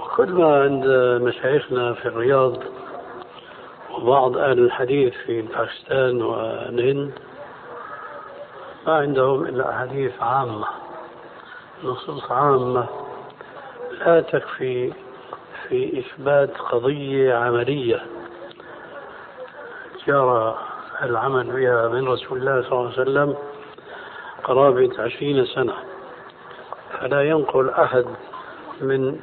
[0.00, 0.86] وكل ما عند
[1.22, 2.56] مشايخنا في الرياض
[3.90, 7.12] وبعض أهل الحديث في باكستان والهند
[8.86, 10.66] ما عندهم إلا أحاديث عامة
[11.84, 12.86] نصوص عامة
[14.06, 14.92] لا تكفي
[15.68, 18.02] في إثبات قضية عملية
[20.06, 20.58] جرى
[21.04, 23.36] العمل بها من رسول الله صلى الله عليه وسلم
[24.44, 25.74] قرابة عشرين سنة.
[27.00, 28.04] فلا ينقل أحد
[28.80, 29.20] من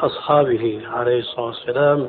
[0.00, 2.08] أصحابه عليه الصلاة والسلام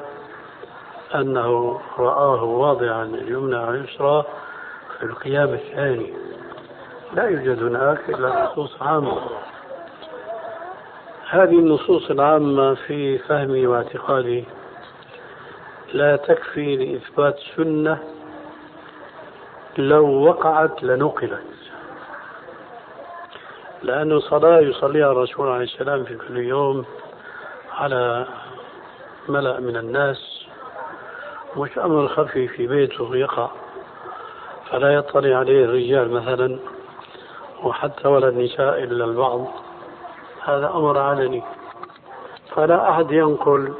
[1.15, 4.23] أنه رآه واضعا اليمنى على اليسرى
[4.99, 6.13] في القيام الثاني.
[7.13, 9.19] لا يوجد هناك إلا نصوص عامة.
[11.29, 14.45] هذه النصوص العامة في فهمي واعتقادي
[15.93, 17.99] لا تكفي لإثبات سنة
[19.79, 21.43] لو وقعت لنقلت.
[23.83, 26.85] لأنه صلاة يصليها الرسول عليه السلام في كل يوم
[27.77, 28.25] على
[29.29, 30.45] ملأ من الناس
[31.57, 33.49] مش أمر خفي في بيته يقع.
[34.69, 36.59] فلا يطلع عليه الرجال مثلا
[37.63, 39.47] وحتى ولا النساء إلا البعض.
[40.45, 41.43] هذا أمر علني.
[42.55, 43.73] فلا أحد ينقل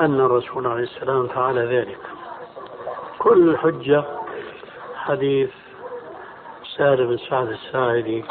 [0.00, 1.98] أن الرسول عليه السلام فعل ذلك.
[3.18, 4.04] كل الحجة
[5.04, 5.50] حديث
[6.76, 8.24] سالم بن سعد الساعدي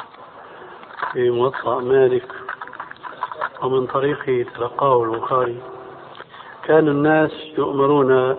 [1.12, 2.32] في موطأ مالك
[3.64, 5.62] ومن طريقه تلقاه البخاري.
[6.64, 8.38] كان الناس يؤمرون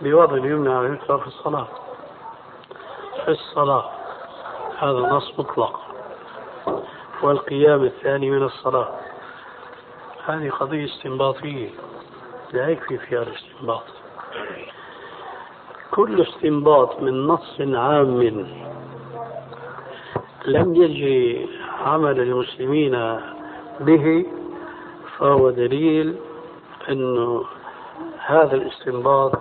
[0.00, 1.68] بوضع اليمنى على اليسرى في الصلاة.
[3.24, 3.90] في الصلاة.
[4.78, 5.80] هذا نص مطلق.
[7.22, 8.88] والقيام الثاني من الصلاة.
[10.26, 11.70] هذه قضية استنباطية.
[12.52, 14.03] لا يكفي فيها الاستنباط.
[15.94, 18.20] كل استنباط من نص عام
[20.46, 21.48] لم يجري
[21.84, 23.20] عمل المسلمين
[23.80, 24.26] به
[25.18, 26.16] فهو دليل
[26.88, 27.44] أنه
[28.18, 29.32] هذا الاستنباط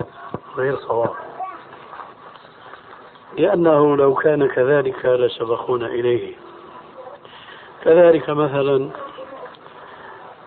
[0.58, 1.14] غير صواب.
[3.38, 6.34] لأنه لو كان كذلك لسبقونا إليه.
[7.84, 8.90] كذلك مثلا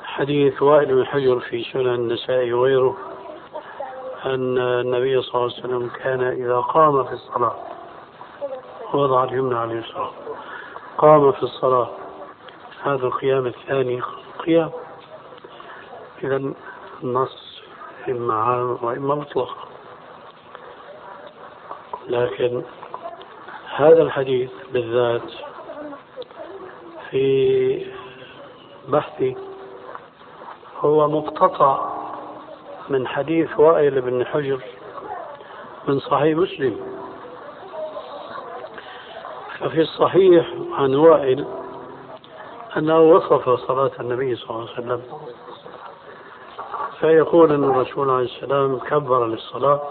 [0.04, 3.05] حديث وائل بن حجر في سنن النسائي وغيره
[4.26, 7.56] أن النبي صلى الله عليه وسلم كان إذا قام في الصلاة
[8.92, 10.10] وضع اليمنى على اليسرى
[10.98, 11.88] قام في الصلاة.
[12.82, 14.02] هذا القيام الثاني
[14.38, 14.70] قيام.
[16.22, 16.52] إذا
[17.02, 17.62] النص
[18.08, 19.68] إما عام وإما مطلق.
[22.08, 22.62] لكن
[23.74, 25.30] هذا الحديث بالذات
[27.10, 27.86] في
[28.88, 29.36] بحثي
[30.80, 31.95] هو مقتطع
[32.88, 34.60] من حديث وائل بن حجر
[35.88, 36.80] من صحيح مسلم.
[39.58, 41.46] ففي الصحيح عن وائل
[42.76, 45.02] أنه وصف صلاة النبي صلى الله عليه وسلم
[47.00, 49.82] فيقول أن الرسول عليه السلام كبر للصلاة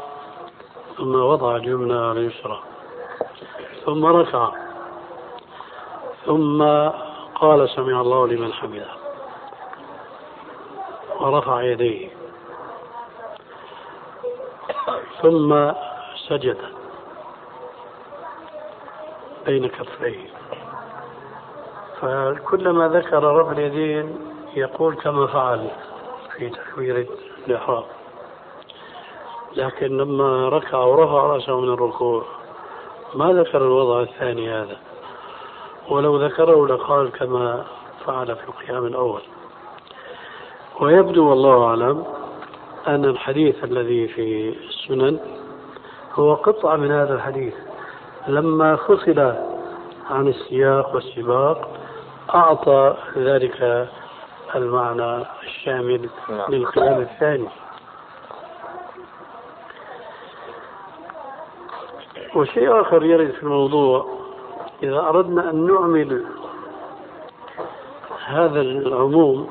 [0.97, 2.60] ثم وضع اليمنى على اليسرى
[3.86, 4.51] ثم ركع
[6.25, 6.63] ثم
[7.36, 8.88] قال سمع الله لمن حمده
[11.19, 12.10] ورفع يديه.
[15.26, 15.72] ثم
[16.30, 16.58] سجد.
[19.46, 20.28] بين كفيه.
[22.02, 24.18] فكلما ذكر رفع اليدين
[24.56, 25.68] يقول كما فعل
[26.38, 27.06] في تكبيرة
[27.48, 27.84] الإحرام.
[29.56, 32.24] لكن لما ركع ورفع رأسه من الركوع
[33.16, 34.78] ما ذكر الوضع الثاني هذا.
[35.90, 37.65] ولو ذكره لقال كما
[38.06, 39.21] فعل في القيام الأول.
[40.82, 42.06] ويبدو والله أعلم
[42.88, 44.56] أن الحديث الذي في
[44.86, 45.19] السنن
[46.13, 47.54] هو قطعة من هذا الحديث
[48.27, 49.33] لما فصل
[50.10, 51.69] عن السياق والسباق
[52.36, 53.90] أعطى ذلك
[54.56, 56.52] المعنى الشامل نعم.
[56.52, 57.48] للقيام الثاني
[62.36, 64.06] وشيء آخر يرد في الموضوع
[64.83, 66.25] إذا أردنا أن نعمل
[68.25, 69.50] هذا العموم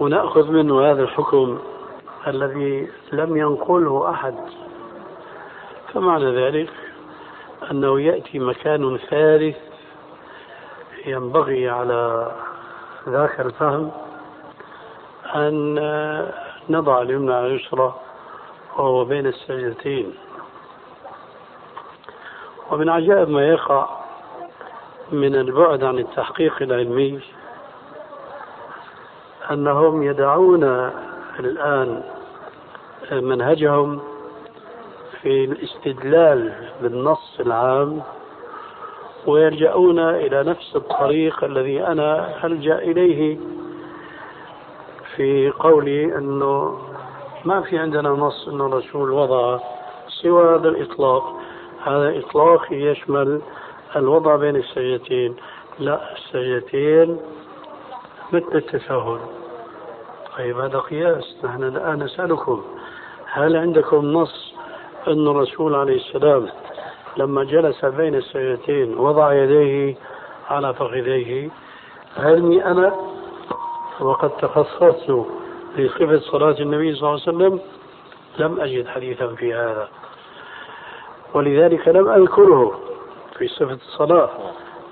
[0.00, 1.58] ونأخذ منه هذا الحكم
[2.26, 4.34] الذي لم ينقله أحد.
[5.92, 6.70] فمعنى ذلك
[7.70, 9.56] أنه يأتي مكان ثالث
[11.06, 12.32] ينبغي على
[13.08, 13.90] ذاك الفهم
[15.34, 15.74] أن
[16.70, 17.94] نضع اليمنى على اليسرى
[18.76, 20.14] وهو بين السجدتين.
[22.70, 23.88] ومن عجائب ما يقع
[25.12, 27.20] من البعد عن التحقيق العلمي
[29.50, 30.64] أنهم يدعون
[31.40, 32.02] الآن
[33.12, 34.00] منهجهم
[35.22, 36.52] في الاستدلال
[36.82, 38.02] بالنص العام
[39.26, 43.38] ويلجؤون إلى نفس الطريق الذي أنا ألجأ إليه
[45.16, 46.78] في قولي أنه
[47.44, 49.58] ما في عندنا نص أن الرسول وضع
[50.08, 51.40] سوى هذا الإطلاق.
[51.84, 53.40] هذا إطلاق يشمل
[53.96, 55.36] الوضع بين السجدتين
[55.78, 57.18] لا السجدتين
[58.32, 59.18] مثل التساهل.
[60.38, 61.36] طيب هذا قياس.
[61.44, 62.64] نحن الآن نسألكم.
[63.36, 64.54] هل عندكم نص
[65.08, 66.48] أن الرسول عليه السلام
[67.16, 69.94] لما جلس بين السجدتين وضع يديه
[70.50, 71.50] على فخذيه؟
[72.16, 72.94] علمي أنا
[74.00, 75.26] وقد تخصصت
[75.76, 77.60] في صفة صلاة النبي صلى الله عليه وسلم
[78.38, 79.88] لم أجد حديثا في هذا.
[81.34, 82.80] ولذلك لم أذكره
[83.38, 84.30] في صفة الصلاة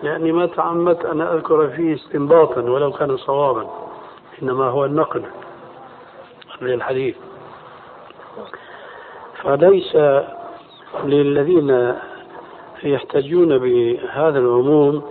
[0.03, 3.71] لأني ما تعمدت أن أذكر فيه استنباطا ولو كان صوابا
[4.43, 5.25] إنما هو النقل
[6.63, 7.17] للحديث
[9.43, 9.97] فليس
[11.05, 11.95] للذين
[12.83, 15.03] يحتجون بهذا العموم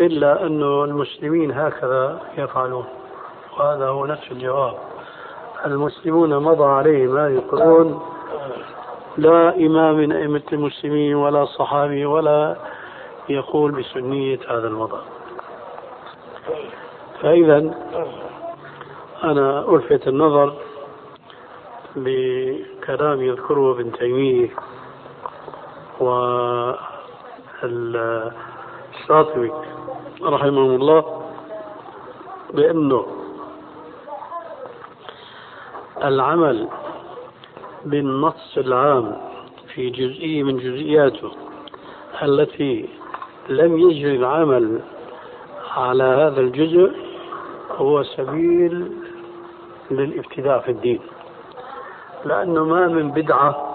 [0.00, 2.84] إلا أن المسلمين هكذا يفعلون؟
[3.58, 4.74] وهذا هو نفس الجواب.
[5.66, 8.02] المسلمون مضى عليهم هذه القرون
[9.16, 12.56] لا إمام من أئمة المسلمين ولا صحابي ولا
[13.28, 14.98] يقول بسنية هذا الوضع.
[17.20, 17.74] فإذا
[19.24, 20.54] أنا ألفت النظر
[22.04, 24.48] بكلام يذكره ابن تيمية
[28.00, 29.52] والشاطبي
[30.22, 31.22] رحمه الله
[32.54, 33.06] بأنه
[36.04, 36.68] العمل
[37.84, 39.16] بالنص العام
[39.74, 41.30] في جزئية من جزئياته
[42.22, 42.88] التي
[43.48, 44.80] لم يجري العمل
[45.76, 46.92] على هذا الجزء
[47.76, 48.92] هو سبيل
[49.90, 51.00] للابتداع في الدين.
[52.24, 53.74] لأنه ما من بدعة.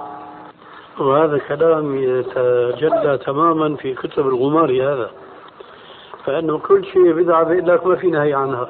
[0.99, 5.09] وهذا كلام يتجلى تماما في كتب الغمار هذا.
[6.25, 8.69] فإنه كل شيء بدعة بيقول لك ما في نهي عنها.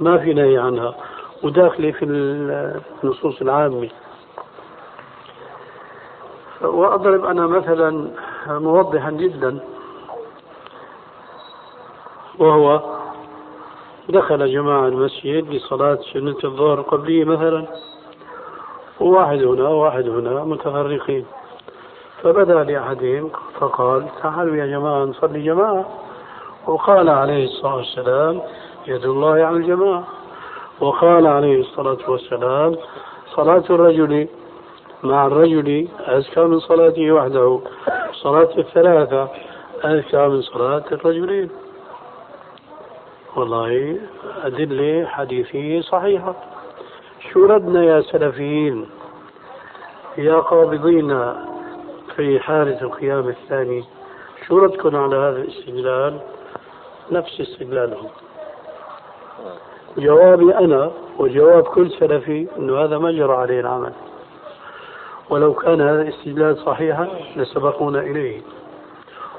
[0.00, 0.94] ما في نهي عنها.
[1.42, 3.88] وداخله في النصوص العامة.
[6.62, 8.10] وأضرب أنا مثلا
[8.48, 9.58] موضحا جدا.
[12.38, 12.80] وهو
[14.08, 17.66] دخل جماعة المسجد لصلاة سنة الظهر قبلية مثلا.
[19.00, 21.24] وواحد هنا وواحد هنا متفرقين.
[22.22, 23.30] فبدأ لأحدهم
[23.60, 25.84] فقال تعالوا يا جماعة نصلي جماعة.
[26.66, 28.42] وقال عليه الصلاة والسلام
[28.86, 30.04] يد الله على الجماعة.
[30.80, 32.76] وقال عليه الصلاة والسلام
[33.26, 34.28] صلاة الرجل
[35.02, 37.60] مع الرجل أزكى من صلاته وحده.
[38.12, 39.28] صلاة الثلاثة
[39.82, 41.50] أزكى من صلاة الرجلين.
[43.36, 43.98] والله
[44.44, 46.53] أدلة حديثية صحيحة.
[47.34, 48.86] شو ردنا يا سلفيين
[50.18, 51.34] يا قابضين
[52.16, 53.84] في حالة القيام الثاني.
[54.46, 56.18] شو ردكم على هذا الاستدلال
[57.10, 58.08] نفس استدلالهم.
[59.96, 63.92] جوابي أنا وجواب كل سلفي أنه هذا ما جرى عليه العمل.
[65.30, 68.40] ولو كان هذا الاستدلال صحيحا لسبقونا إليه.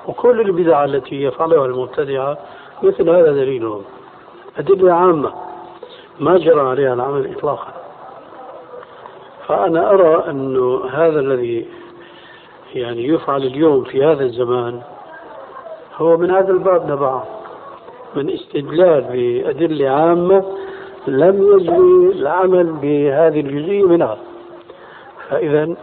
[0.08, 2.38] وكل البدع التي يفعلها المبتدعة
[2.84, 3.84] مثل هذا دليلهم.
[4.58, 5.34] أدلة عامة
[6.20, 7.75] ما جرى عليها العمل إطلاقا.
[9.48, 11.68] فأنا أرى أنه هذا الذي
[12.76, 14.82] يعني يفعل اليوم في هذا الزمان
[15.98, 17.28] هو من هذا الباب نبعه
[18.16, 20.44] من استدلال بأدلة عامة
[21.08, 24.18] لم يجري العمل بهذه الجزئية منها.
[25.30, 25.76] فإذا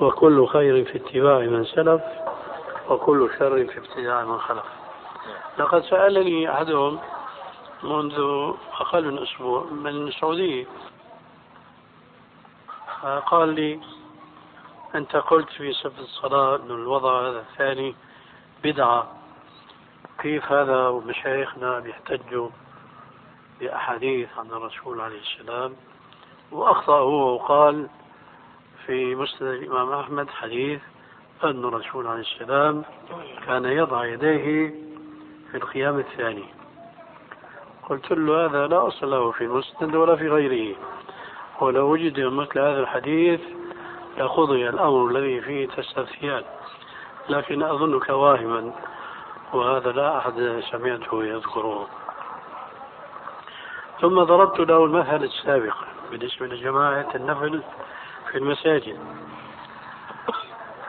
[0.00, 2.02] وكل خير في اتباع من سلف
[2.90, 4.64] وكل شر في ابتداع من خلف.
[5.58, 6.98] لقد سألني أحدهم
[7.84, 8.20] منذ
[8.80, 10.64] أقل من أسبوع من السعودية
[13.02, 13.80] قال لي
[14.94, 17.94] أنت قلت في صفة الصلاة أن الوضع هذا الثاني
[18.64, 19.06] بدعة.
[20.18, 22.48] كيف هذا ومشايخنا بيحتجوا
[23.60, 25.76] بأحاديث عن الرسول عليه السلام؟
[26.52, 27.88] وأخطأ هو وقال
[28.86, 30.80] في مسند الإمام أحمد حديث
[31.44, 32.84] أن الرسول عليه السلام
[33.46, 34.74] كان يضع يديه
[35.50, 36.44] في القيام الثاني.
[37.88, 40.76] قلت له هذا لا أصل له في المسند ولا في غيره.
[41.60, 43.40] ولو وجد مثل هذا الحديث
[44.18, 46.42] لقضي الأمر الذي فيه تستفتيان.
[47.28, 48.72] لكن أظنك واهما
[49.52, 51.88] وهذا لا أحد سمعته يذكره.
[54.00, 55.76] ثم ضربت له المثل السابق
[56.10, 57.62] بالنسبة لجماعة النفل
[58.30, 58.98] في المساجد.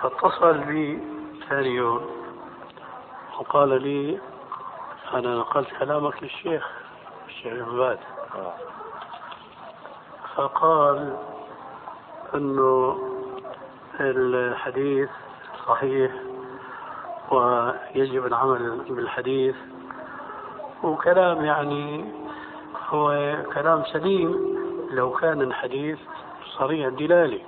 [0.01, 0.99] فاتصل بي
[1.49, 2.09] ثاني يوم
[3.39, 4.19] وقال لي
[5.13, 6.69] أنا نقلت كلامك للشيخ
[7.27, 7.99] الشيخ عباد.
[10.35, 11.17] فقال
[12.35, 12.97] أنه
[13.99, 15.09] الحديث
[15.67, 16.11] صحيح
[17.31, 19.55] ويجب العمل بالحديث
[20.83, 22.11] وكلام يعني
[22.89, 24.57] هو كلام سليم
[24.91, 25.99] لو كان الحديث
[26.57, 27.39] صريح الدلالة.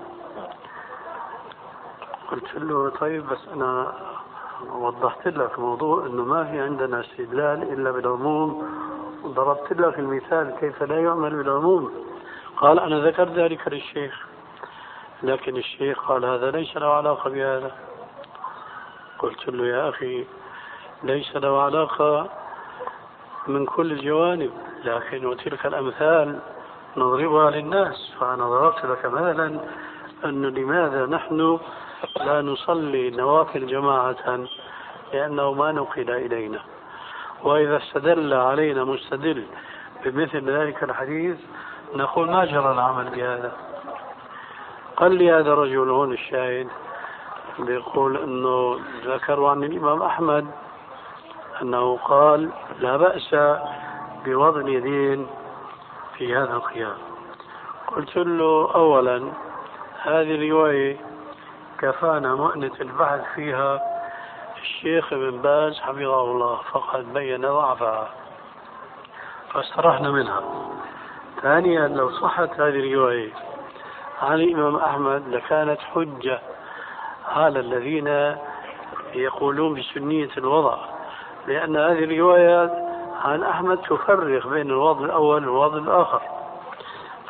[2.32, 3.94] قلت له طيب بس أنا
[4.72, 8.68] وضحت لك موضوع أنه ما في عندنا استدلال إلا بالعموم
[9.24, 11.92] وضربت لك المثال كيف لا يعمل بالعموم.
[12.58, 14.28] قال أنا ذكرت ذلك للشيخ
[15.24, 17.72] لكن الشيخ قال هذا ليس له علاقة بهذا.
[19.20, 20.26] قلت له يا أخي
[21.04, 22.30] ليس له علاقة
[23.48, 24.52] من كل الجوانب
[24.84, 26.40] لكن وتلك الأمثال
[26.98, 29.60] نضربها للناس فأنا ضربت لك مثلا
[30.26, 31.60] أنه لماذا نحن
[32.26, 34.46] لا نصلي النوافل جماعة
[35.14, 36.60] لأنه ما نقل إلينا.
[37.44, 39.44] وإذا استدل علينا مستدل
[40.06, 41.38] بمثل ذلك الحديث
[41.94, 43.52] نقول ما جرى العمل بهذا.
[44.98, 46.68] قال لي هذا الرجل هون الشاهد
[47.60, 50.48] بيقول إنه ذكروا عن الإمام أحمد
[51.62, 53.36] أنه قال لا بأس
[54.26, 55.28] بوضع اليدين
[56.18, 56.98] في هذا القيام
[57.88, 59.32] قلت له اولا
[60.02, 60.98] هذه الرواية
[61.80, 63.82] كفانا مؤنة البحث فيها
[64.62, 68.10] الشيخ ابن باز حفظه الله فقد بين ضعفها
[69.54, 70.42] فاسترحنا منها.
[71.42, 73.30] ثانيا لو صحت هذه الرواية
[74.22, 76.40] عن الإمام أحمد لكانت حجة.
[77.26, 78.36] على الذين
[79.14, 80.78] يقولون بسنية الوضع
[81.48, 82.72] لأن هذه الروايات
[83.24, 86.22] عن أحمد تفرق بين الوضع الأول والوضع الآخر.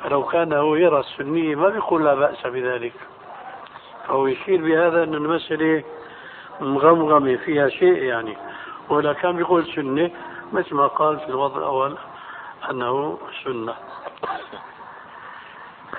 [0.03, 2.93] فلو كان هو يرى السنية ما بيقول لا بأس بذلك.
[4.07, 5.83] فهو يشير بهذا أن المسألة
[6.61, 8.37] مغمغمة فيها شيء يعني.
[8.89, 10.11] ولا كان بيقول سنة
[10.53, 11.97] مثل ما قال في الوضع الأول
[12.71, 13.73] أنه سنة.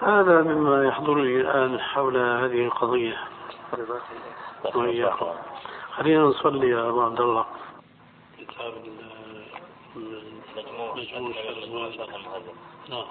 [0.03, 3.17] هذا مما يحضرني الآن حول هذه القضية.
[4.75, 5.33] وإياكم.
[5.91, 7.47] خلينا نصلي يا أبو عبد الله.
[8.39, 8.75] كتاب
[10.57, 10.95] مجموع
[12.89, 13.05] نعم.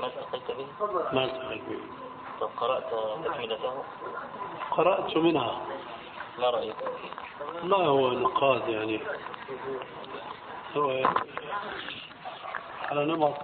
[0.00, 0.66] ما التقيت به؟
[1.12, 1.78] ما التقيت به
[2.40, 2.84] طب قرأت
[3.24, 3.82] تكملته؟
[4.70, 5.60] قرأت منها.
[6.38, 6.76] ما رأيك؟
[7.64, 9.00] ما هو نقاد يعني؟
[10.76, 11.08] هو
[12.90, 13.34] على نمط.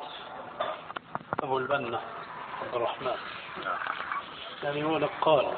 [1.43, 2.01] أبو البنا
[2.62, 3.16] عبد الرحمن.
[4.62, 5.53] يعني هو نقال.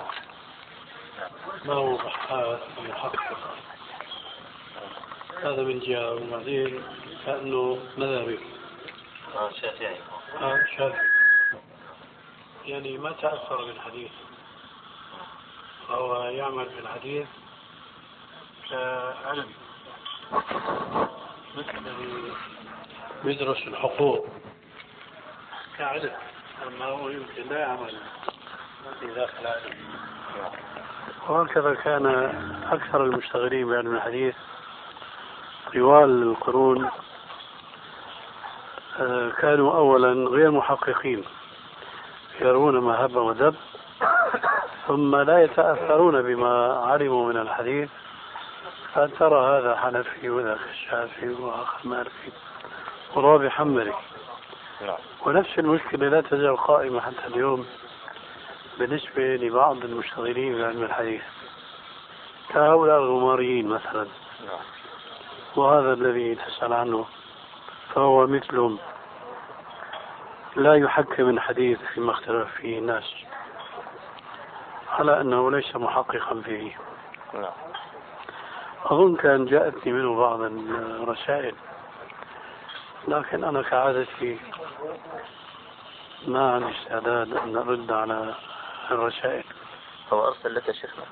[1.64, 3.38] ما هو بحاث ومحقق
[5.42, 6.82] هذا من جهة وبعدين
[7.26, 8.38] كأنه مذهبي.
[9.36, 9.96] آه شافعي.
[10.40, 11.08] آه شافعي.
[12.64, 14.12] يعني ما تأثر بالحديث.
[15.88, 17.26] فهو يعمل بالحديث
[18.70, 19.52] كعلم
[21.56, 22.34] مثل
[23.24, 24.26] يدرس الحقوق.
[25.78, 26.10] كعلم.
[26.66, 27.94] أما هو يمكن لا يعمل.
[31.28, 32.06] وهكذا كان
[32.72, 34.34] أكثر المشتغلين بعلم الحديث
[35.74, 36.90] طوال القرون
[39.00, 41.24] آه، كانوا أولا غير محققين
[42.40, 43.54] يرون ما هب ودب
[44.86, 47.88] ثم لا يتأثرون بما علموا من الحديث.
[48.94, 52.32] فترى هذا حنفي وذاك الشافعي وآخر مالكي
[53.14, 53.92] ورابع حنبلي
[54.80, 54.98] نعم.
[55.26, 57.66] ونفس المشكلة لا تزال قائمة حتى اليوم
[58.78, 61.22] بالنسبة لبعض المشتغلين بعلم الحديث.
[62.48, 64.06] كهؤلاء الغماريين مثلا.
[64.46, 64.64] نعم.
[65.56, 67.06] وهذا الذي تسأل عنه
[67.94, 68.78] فهو مثلهم.
[70.56, 73.14] لا يحكم الحديث فيما اختلف فيه الناس
[74.88, 76.78] على أنه ليس محققا فيه.
[77.34, 77.52] نعم.
[78.84, 81.54] أظن كان جاءتني منه بعض الرسائل
[83.08, 84.38] لكن أنا كعادتي
[86.26, 88.34] ما عندي استعداد أن أرد على
[88.90, 89.44] الرسائل.
[90.12, 91.04] هو أرسل لك شيخنا.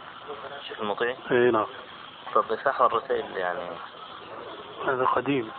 [0.69, 1.17] شيخ المطيع.
[1.31, 1.67] إي نعم.
[2.35, 3.61] طب صح الرسائل يعني.
[4.87, 5.51] هذا قديم.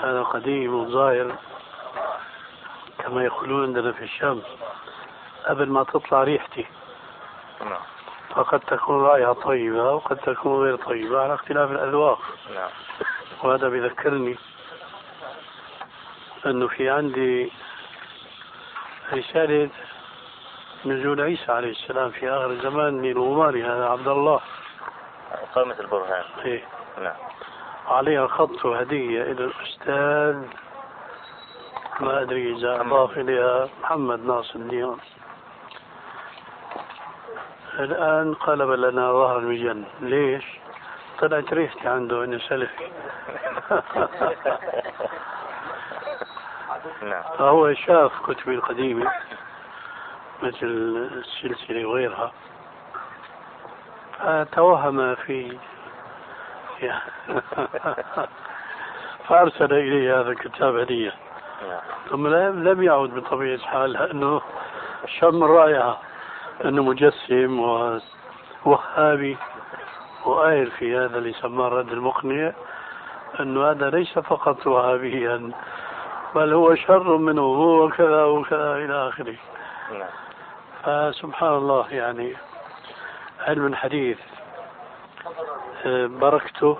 [0.00, 1.36] هذا قديم وظاهر
[2.98, 4.42] كما يقولون عندنا في الشام.
[5.46, 6.66] قبل ما تطلع ريحتي.
[7.60, 7.82] نعم.
[8.30, 12.20] فقد تكون رائحة طيبة وقد تكون غير طيبة على اختلاف الأذواق.
[12.54, 12.70] نعم.
[13.42, 14.38] وهذا بيذكرني
[16.46, 17.52] أنه في عندي
[19.12, 19.70] رسالة
[20.86, 24.40] نزول عيسى عليه السلام في آخر الزمان من الغمار هذا عبد الله.
[25.54, 26.24] قائمة البرهان.
[26.44, 26.64] إيه.
[27.02, 27.16] نعم.
[27.86, 30.42] عليها خط هدية إلى الأستاذ
[32.00, 34.96] ما أدري إذا أضاف إليها محمد ناصر الدين
[37.78, 40.44] الآن قلب لنا ظهر المجن ليش؟
[41.18, 42.90] طلعت ريحتي عنده إنه سلفي
[47.02, 47.22] نعم.
[47.38, 49.10] فهو شاف كتبي القديمة
[50.42, 50.66] مثل
[51.12, 52.32] السلسلة وغيرها.
[54.18, 55.58] فتوهم في
[59.28, 61.12] فأرسل إلي هذا الكتاب هدية.
[61.68, 61.80] نعم.
[62.10, 62.26] ثم
[62.68, 64.40] لم يعد بطبيعة الحال لأنه
[65.20, 66.00] شم الرائحة
[66.64, 67.60] أنه مجسم
[68.64, 69.36] ووهابي
[70.24, 72.52] وقايل في هذا اللي سماه الرد المقنع
[73.40, 75.52] أنه هذا ليس فقط وهابيا
[76.36, 79.36] بل هو شر منه هو كذا وكذا إلى آخره.
[79.92, 80.08] نعم.
[80.82, 82.36] فسبحان الله يعني
[83.40, 84.18] علم الحديث
[85.86, 86.78] آه، بركته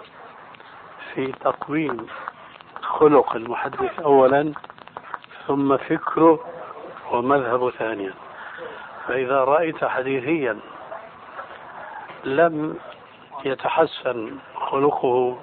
[1.14, 2.06] في تقويم
[2.82, 4.52] خلق المحدث أولا
[5.46, 6.44] ثم فكره
[7.12, 8.14] ومذهبه ثانيا.
[9.08, 10.58] فإذا رأيت حديثيا
[12.24, 12.76] لم
[13.44, 15.38] يتحسن خلقه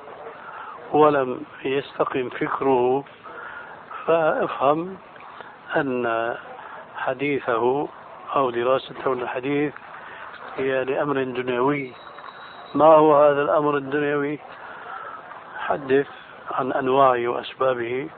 [0.91, 3.03] ولم يستقم فكره
[4.07, 4.97] فافهم
[5.75, 6.35] أن
[6.95, 7.87] حديثه
[8.35, 9.73] أو دراسته للحديث
[10.57, 11.93] هي لأمر دنيوي.
[12.75, 14.39] ما هو هذا الأمر الدنيوي؟
[15.57, 16.07] حدث
[16.51, 18.09] عن أنواعه وأسبابه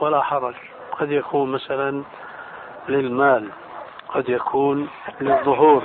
[0.00, 0.54] ولا حرج.
[0.92, 2.02] قد يكون مثلا
[2.88, 3.48] للمال
[4.08, 4.88] قد يكون
[5.20, 5.82] للظهور.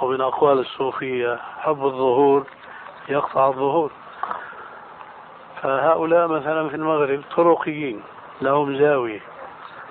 [0.00, 2.46] ومن أقوال الصوفية حب الظهور
[3.08, 3.90] يقطع الظهور.
[5.62, 8.02] فهؤلاء مثلا في المغرب طرقيين
[8.40, 9.20] لهم زاوية.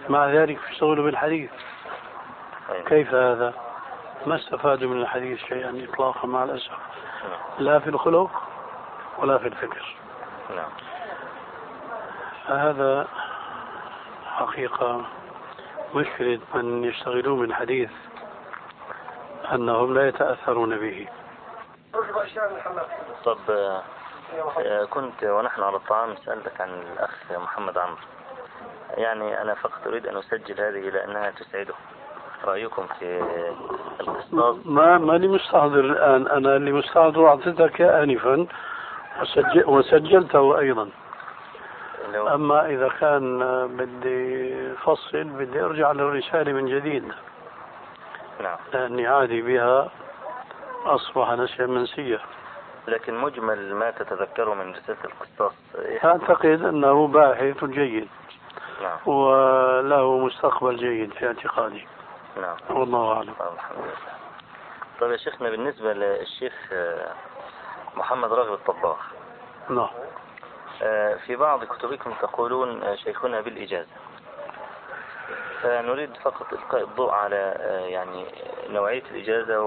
[0.09, 1.49] مع ذلك يشتغلوا بالحديث.
[2.85, 3.53] كيف هذا؟
[4.25, 6.71] ما استفادوا من الحديث شيئا إطلاقا مع الأسف.
[7.59, 8.31] لا في الخلق
[9.17, 9.95] ولا في الفكر.
[10.55, 10.69] نعم.
[12.47, 13.07] فهذا
[14.25, 15.05] حقيقة
[15.95, 17.91] مشكلة من يشتغلون بالحديث
[19.53, 21.07] أنهم لا يتأثرون به.
[23.25, 23.81] طب آه،
[24.89, 27.97] كنت ونحن على الطعام سألتك عن الأخ محمد عمرو.
[28.97, 31.73] يعني أنا فقط أريد أن أسجل هذه لأنها تسعده.
[32.45, 33.23] رأيكم في
[33.99, 36.27] القصاص ما ماني مستحضر الآن.
[36.27, 38.47] أنا اللي مستحضر أعطيتك آنفا
[39.21, 40.89] وسجل وسجلته أيضا.
[42.13, 43.39] لو أما إذا كان
[43.77, 47.13] بدي فصل بدي أرجع للرسالة من جديد.
[48.41, 48.57] نعم.
[48.73, 49.89] لأني عادي بها.
[50.85, 52.19] أصبح نسيا منسيا
[52.87, 58.07] لكن مجمل ما تتذكره من رسالة القصاص إيه؟ أعتقد أنه باحث جيد.
[58.81, 58.97] نعم.
[59.05, 61.87] وله مستقبل جيد في اعتقادي.
[62.41, 62.57] نعم.
[62.69, 63.33] والله أعلم.
[63.33, 63.93] طيب الحمد لله.
[64.99, 67.13] طيب يا شيخنا بالنسبة للشيخ آه،
[67.95, 68.99] محمد راغب الطباخ.
[69.69, 69.89] نعم.
[70.81, 73.95] آه، في بعض كتبكم تقولون آه، شيخنا بالإجازة.
[75.61, 77.55] فنريد فقط إلقاء الضوء على
[77.89, 78.25] يعني
[78.69, 79.59] نوعية الإجازة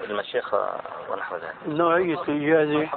[0.00, 0.80] والمشيخة
[1.10, 1.54] ونحو ذلك.
[1.66, 2.88] نوعية الإجازة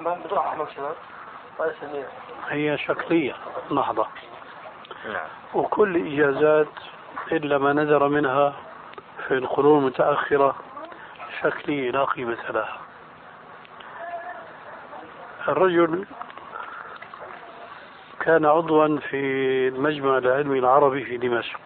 [2.50, 3.36] هي شكلية.
[3.72, 4.08] محضة
[5.06, 5.28] نعم.
[5.54, 6.68] وكل إجازات
[7.32, 8.54] إلا ما نذر منها
[9.28, 10.56] في القرون المتأخرة
[11.42, 12.78] شكلية لا قيمة لها.
[15.48, 16.06] الرجل
[18.20, 19.18] كان عضوا في
[19.68, 21.60] المجمع العلمي العربي في دمشق.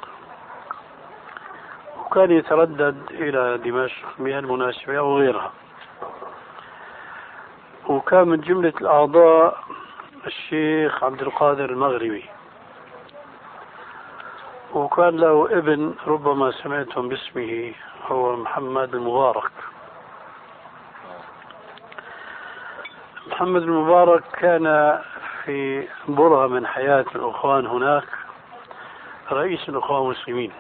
[2.10, 5.52] وكان يتردد إلى دمشق بهالمناسبة أو غيرها.
[7.88, 9.64] وكان من جملة الأعضاء
[10.28, 12.26] الشيخ عبد القادر المغربي.
[14.74, 17.74] وكان له ابن ربما سمعتم باسمه
[18.08, 19.52] هو محمد المبارك.
[23.28, 25.00] محمد المبارك كان
[25.46, 28.08] في برهة من حياة الأخوان هناك
[29.32, 30.52] رئيس الأخوان المسلمين.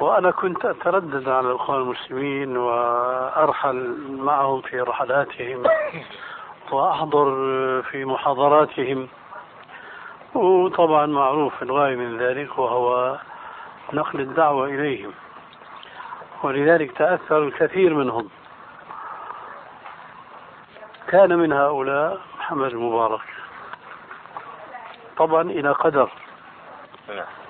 [0.00, 5.62] وأنا كنت أتردد على الأخوان المسلمين وأرحل معهم في رحلاتهم
[6.72, 7.26] وأحضر
[7.82, 9.08] في محاضراتهم.
[10.34, 13.18] وطبعا معروف الغاية من ذلك وهو
[13.92, 15.12] نقل الدعوة إليهم
[16.42, 18.28] ولذلك تأثر الكثير منهم.
[21.08, 23.20] كان من هؤلاء محمد المبارك.
[25.16, 26.10] طبعا إلى قدر.
[27.08, 27.43] نعم.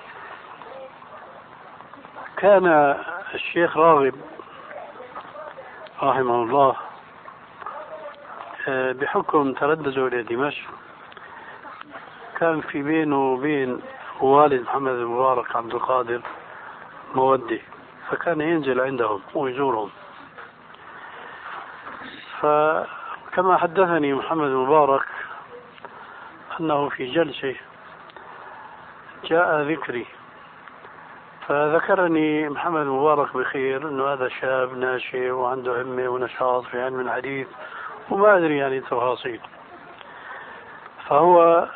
[2.45, 2.95] كان
[3.33, 4.13] الشيخ راغب
[6.03, 6.75] رحمه الله
[8.67, 10.69] آه، بحكم تردده إلى دمشق
[12.37, 13.81] كان في بينه وبين
[14.21, 16.21] والد محمد المبارك عبد القادر
[17.15, 17.61] مودي
[18.09, 19.89] فكان ينزل عندهم ويزورهم.
[22.39, 25.05] فكما حدثني محمد المبارك
[26.59, 27.55] أنه في جلسة
[29.23, 30.05] جاء ذكري
[31.47, 37.47] فذكرني محمد المبارك بخير إنه هذا شاب ناشئ وعنده همة ونشاط في علم الحديث
[38.09, 39.39] وما أدري يعني تفاصيل.
[41.07, 41.67] فهو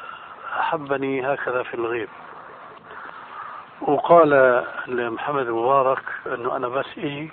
[0.60, 2.10] أحبني هكذا في الغيب.
[3.82, 7.32] وقال لمحمد المبارك إنه أنا بس إجي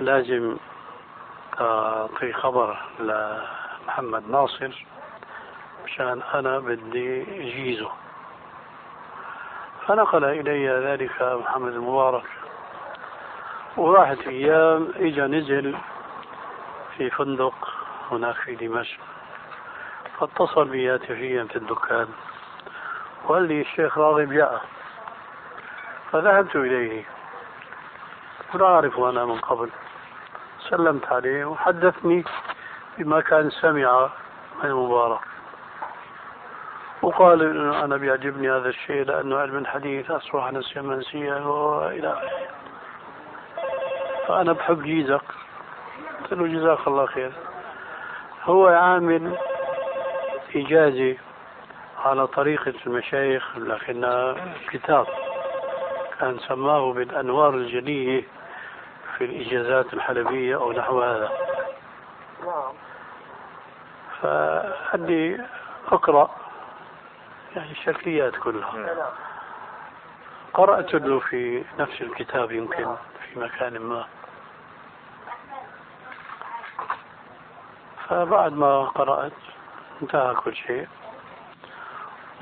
[0.00, 0.56] لازم
[1.60, 4.84] أعطي خبر لمحمد ناصر
[5.84, 7.90] مشان أنا بدي أجيزه.
[9.88, 12.24] فنقل إلي ذلك محمد المبارك.
[13.76, 15.76] وراحت أيام إجا نزل
[16.96, 17.54] في فندق
[18.10, 19.00] هناك في دمشق.
[20.18, 22.08] فاتصل بي هاتفيا في الدكان.
[23.24, 24.64] وقال لي الشيخ راغب جاء
[26.12, 27.04] فذهبت إليه.
[28.54, 29.70] ولا أعرف أنا من قبل.
[30.68, 32.24] سلمت عليه وحدثني
[32.98, 34.10] بما كان سمع
[34.62, 35.27] من المبارك.
[37.02, 42.48] وقال إنه أنا بيعجبني هذا الشيء لأنه علم الحديث أصبح نسيا منسيا وإلى آخره.
[44.26, 45.22] فأنا بحب جيزك.
[46.22, 47.32] قلت له جزاك الله خير.
[48.44, 49.36] هو عامل
[50.54, 51.16] إجازة
[52.04, 54.34] على طريقة المشايخ لكنها
[54.70, 55.06] كتاب
[56.20, 58.24] كان سماه بالأنوار الجلية
[59.18, 61.30] في الإجازات الحلبية أو نحو هذا.
[62.46, 62.72] نعم.
[64.20, 65.44] فقال لي
[65.92, 66.30] أقرأ
[67.58, 68.76] يعني الشكليات كلها.
[68.76, 68.96] نعم.
[70.54, 74.06] قرأت له في نفس الكتاب يمكن في مكان ما.
[78.08, 79.32] فبعد ما قرأت
[80.02, 80.88] انتهى كل شيء.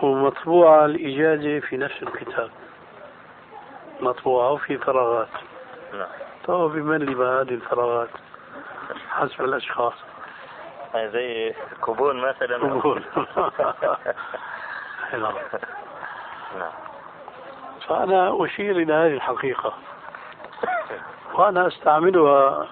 [0.03, 2.51] ومطبوعة الإجازة في نفس الكتاب.
[4.01, 5.29] مطبوعة وفي فراغات.
[5.93, 6.09] نعم.
[6.45, 8.11] طيب بمن بهذه الفراغات؟
[9.11, 9.95] حسب الأشخاص.
[10.95, 12.59] زي كوبون مثلا.
[12.59, 13.05] كوبون
[16.59, 16.73] نعم.
[17.89, 19.75] فأنا أشير إلى هذه الحقيقة.
[21.35, 22.69] وأنا أستعملها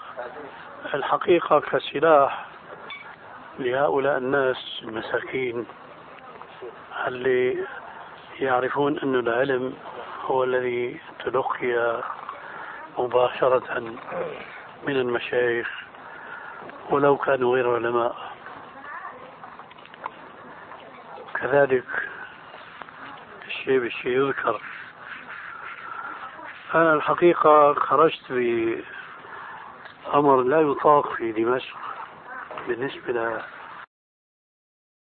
[0.94, 2.46] الحقيقة كسلاح
[3.58, 5.66] لهؤلاء الناس المساكين
[7.06, 7.64] اللي
[8.40, 9.74] يعرفون أن العلم
[10.26, 12.02] هو الذي تلقي
[12.98, 13.80] مباشرة
[14.86, 15.68] من المشايخ
[16.90, 18.16] ولو كانوا غير علماء.
[21.34, 21.84] كذلك
[23.64, 24.60] الشيء بالشيء يذكر.
[26.74, 28.32] أنا الحقيقة خرجت
[30.06, 31.76] بأمر لا يطاق في دمشق
[32.68, 33.42] بالنسبة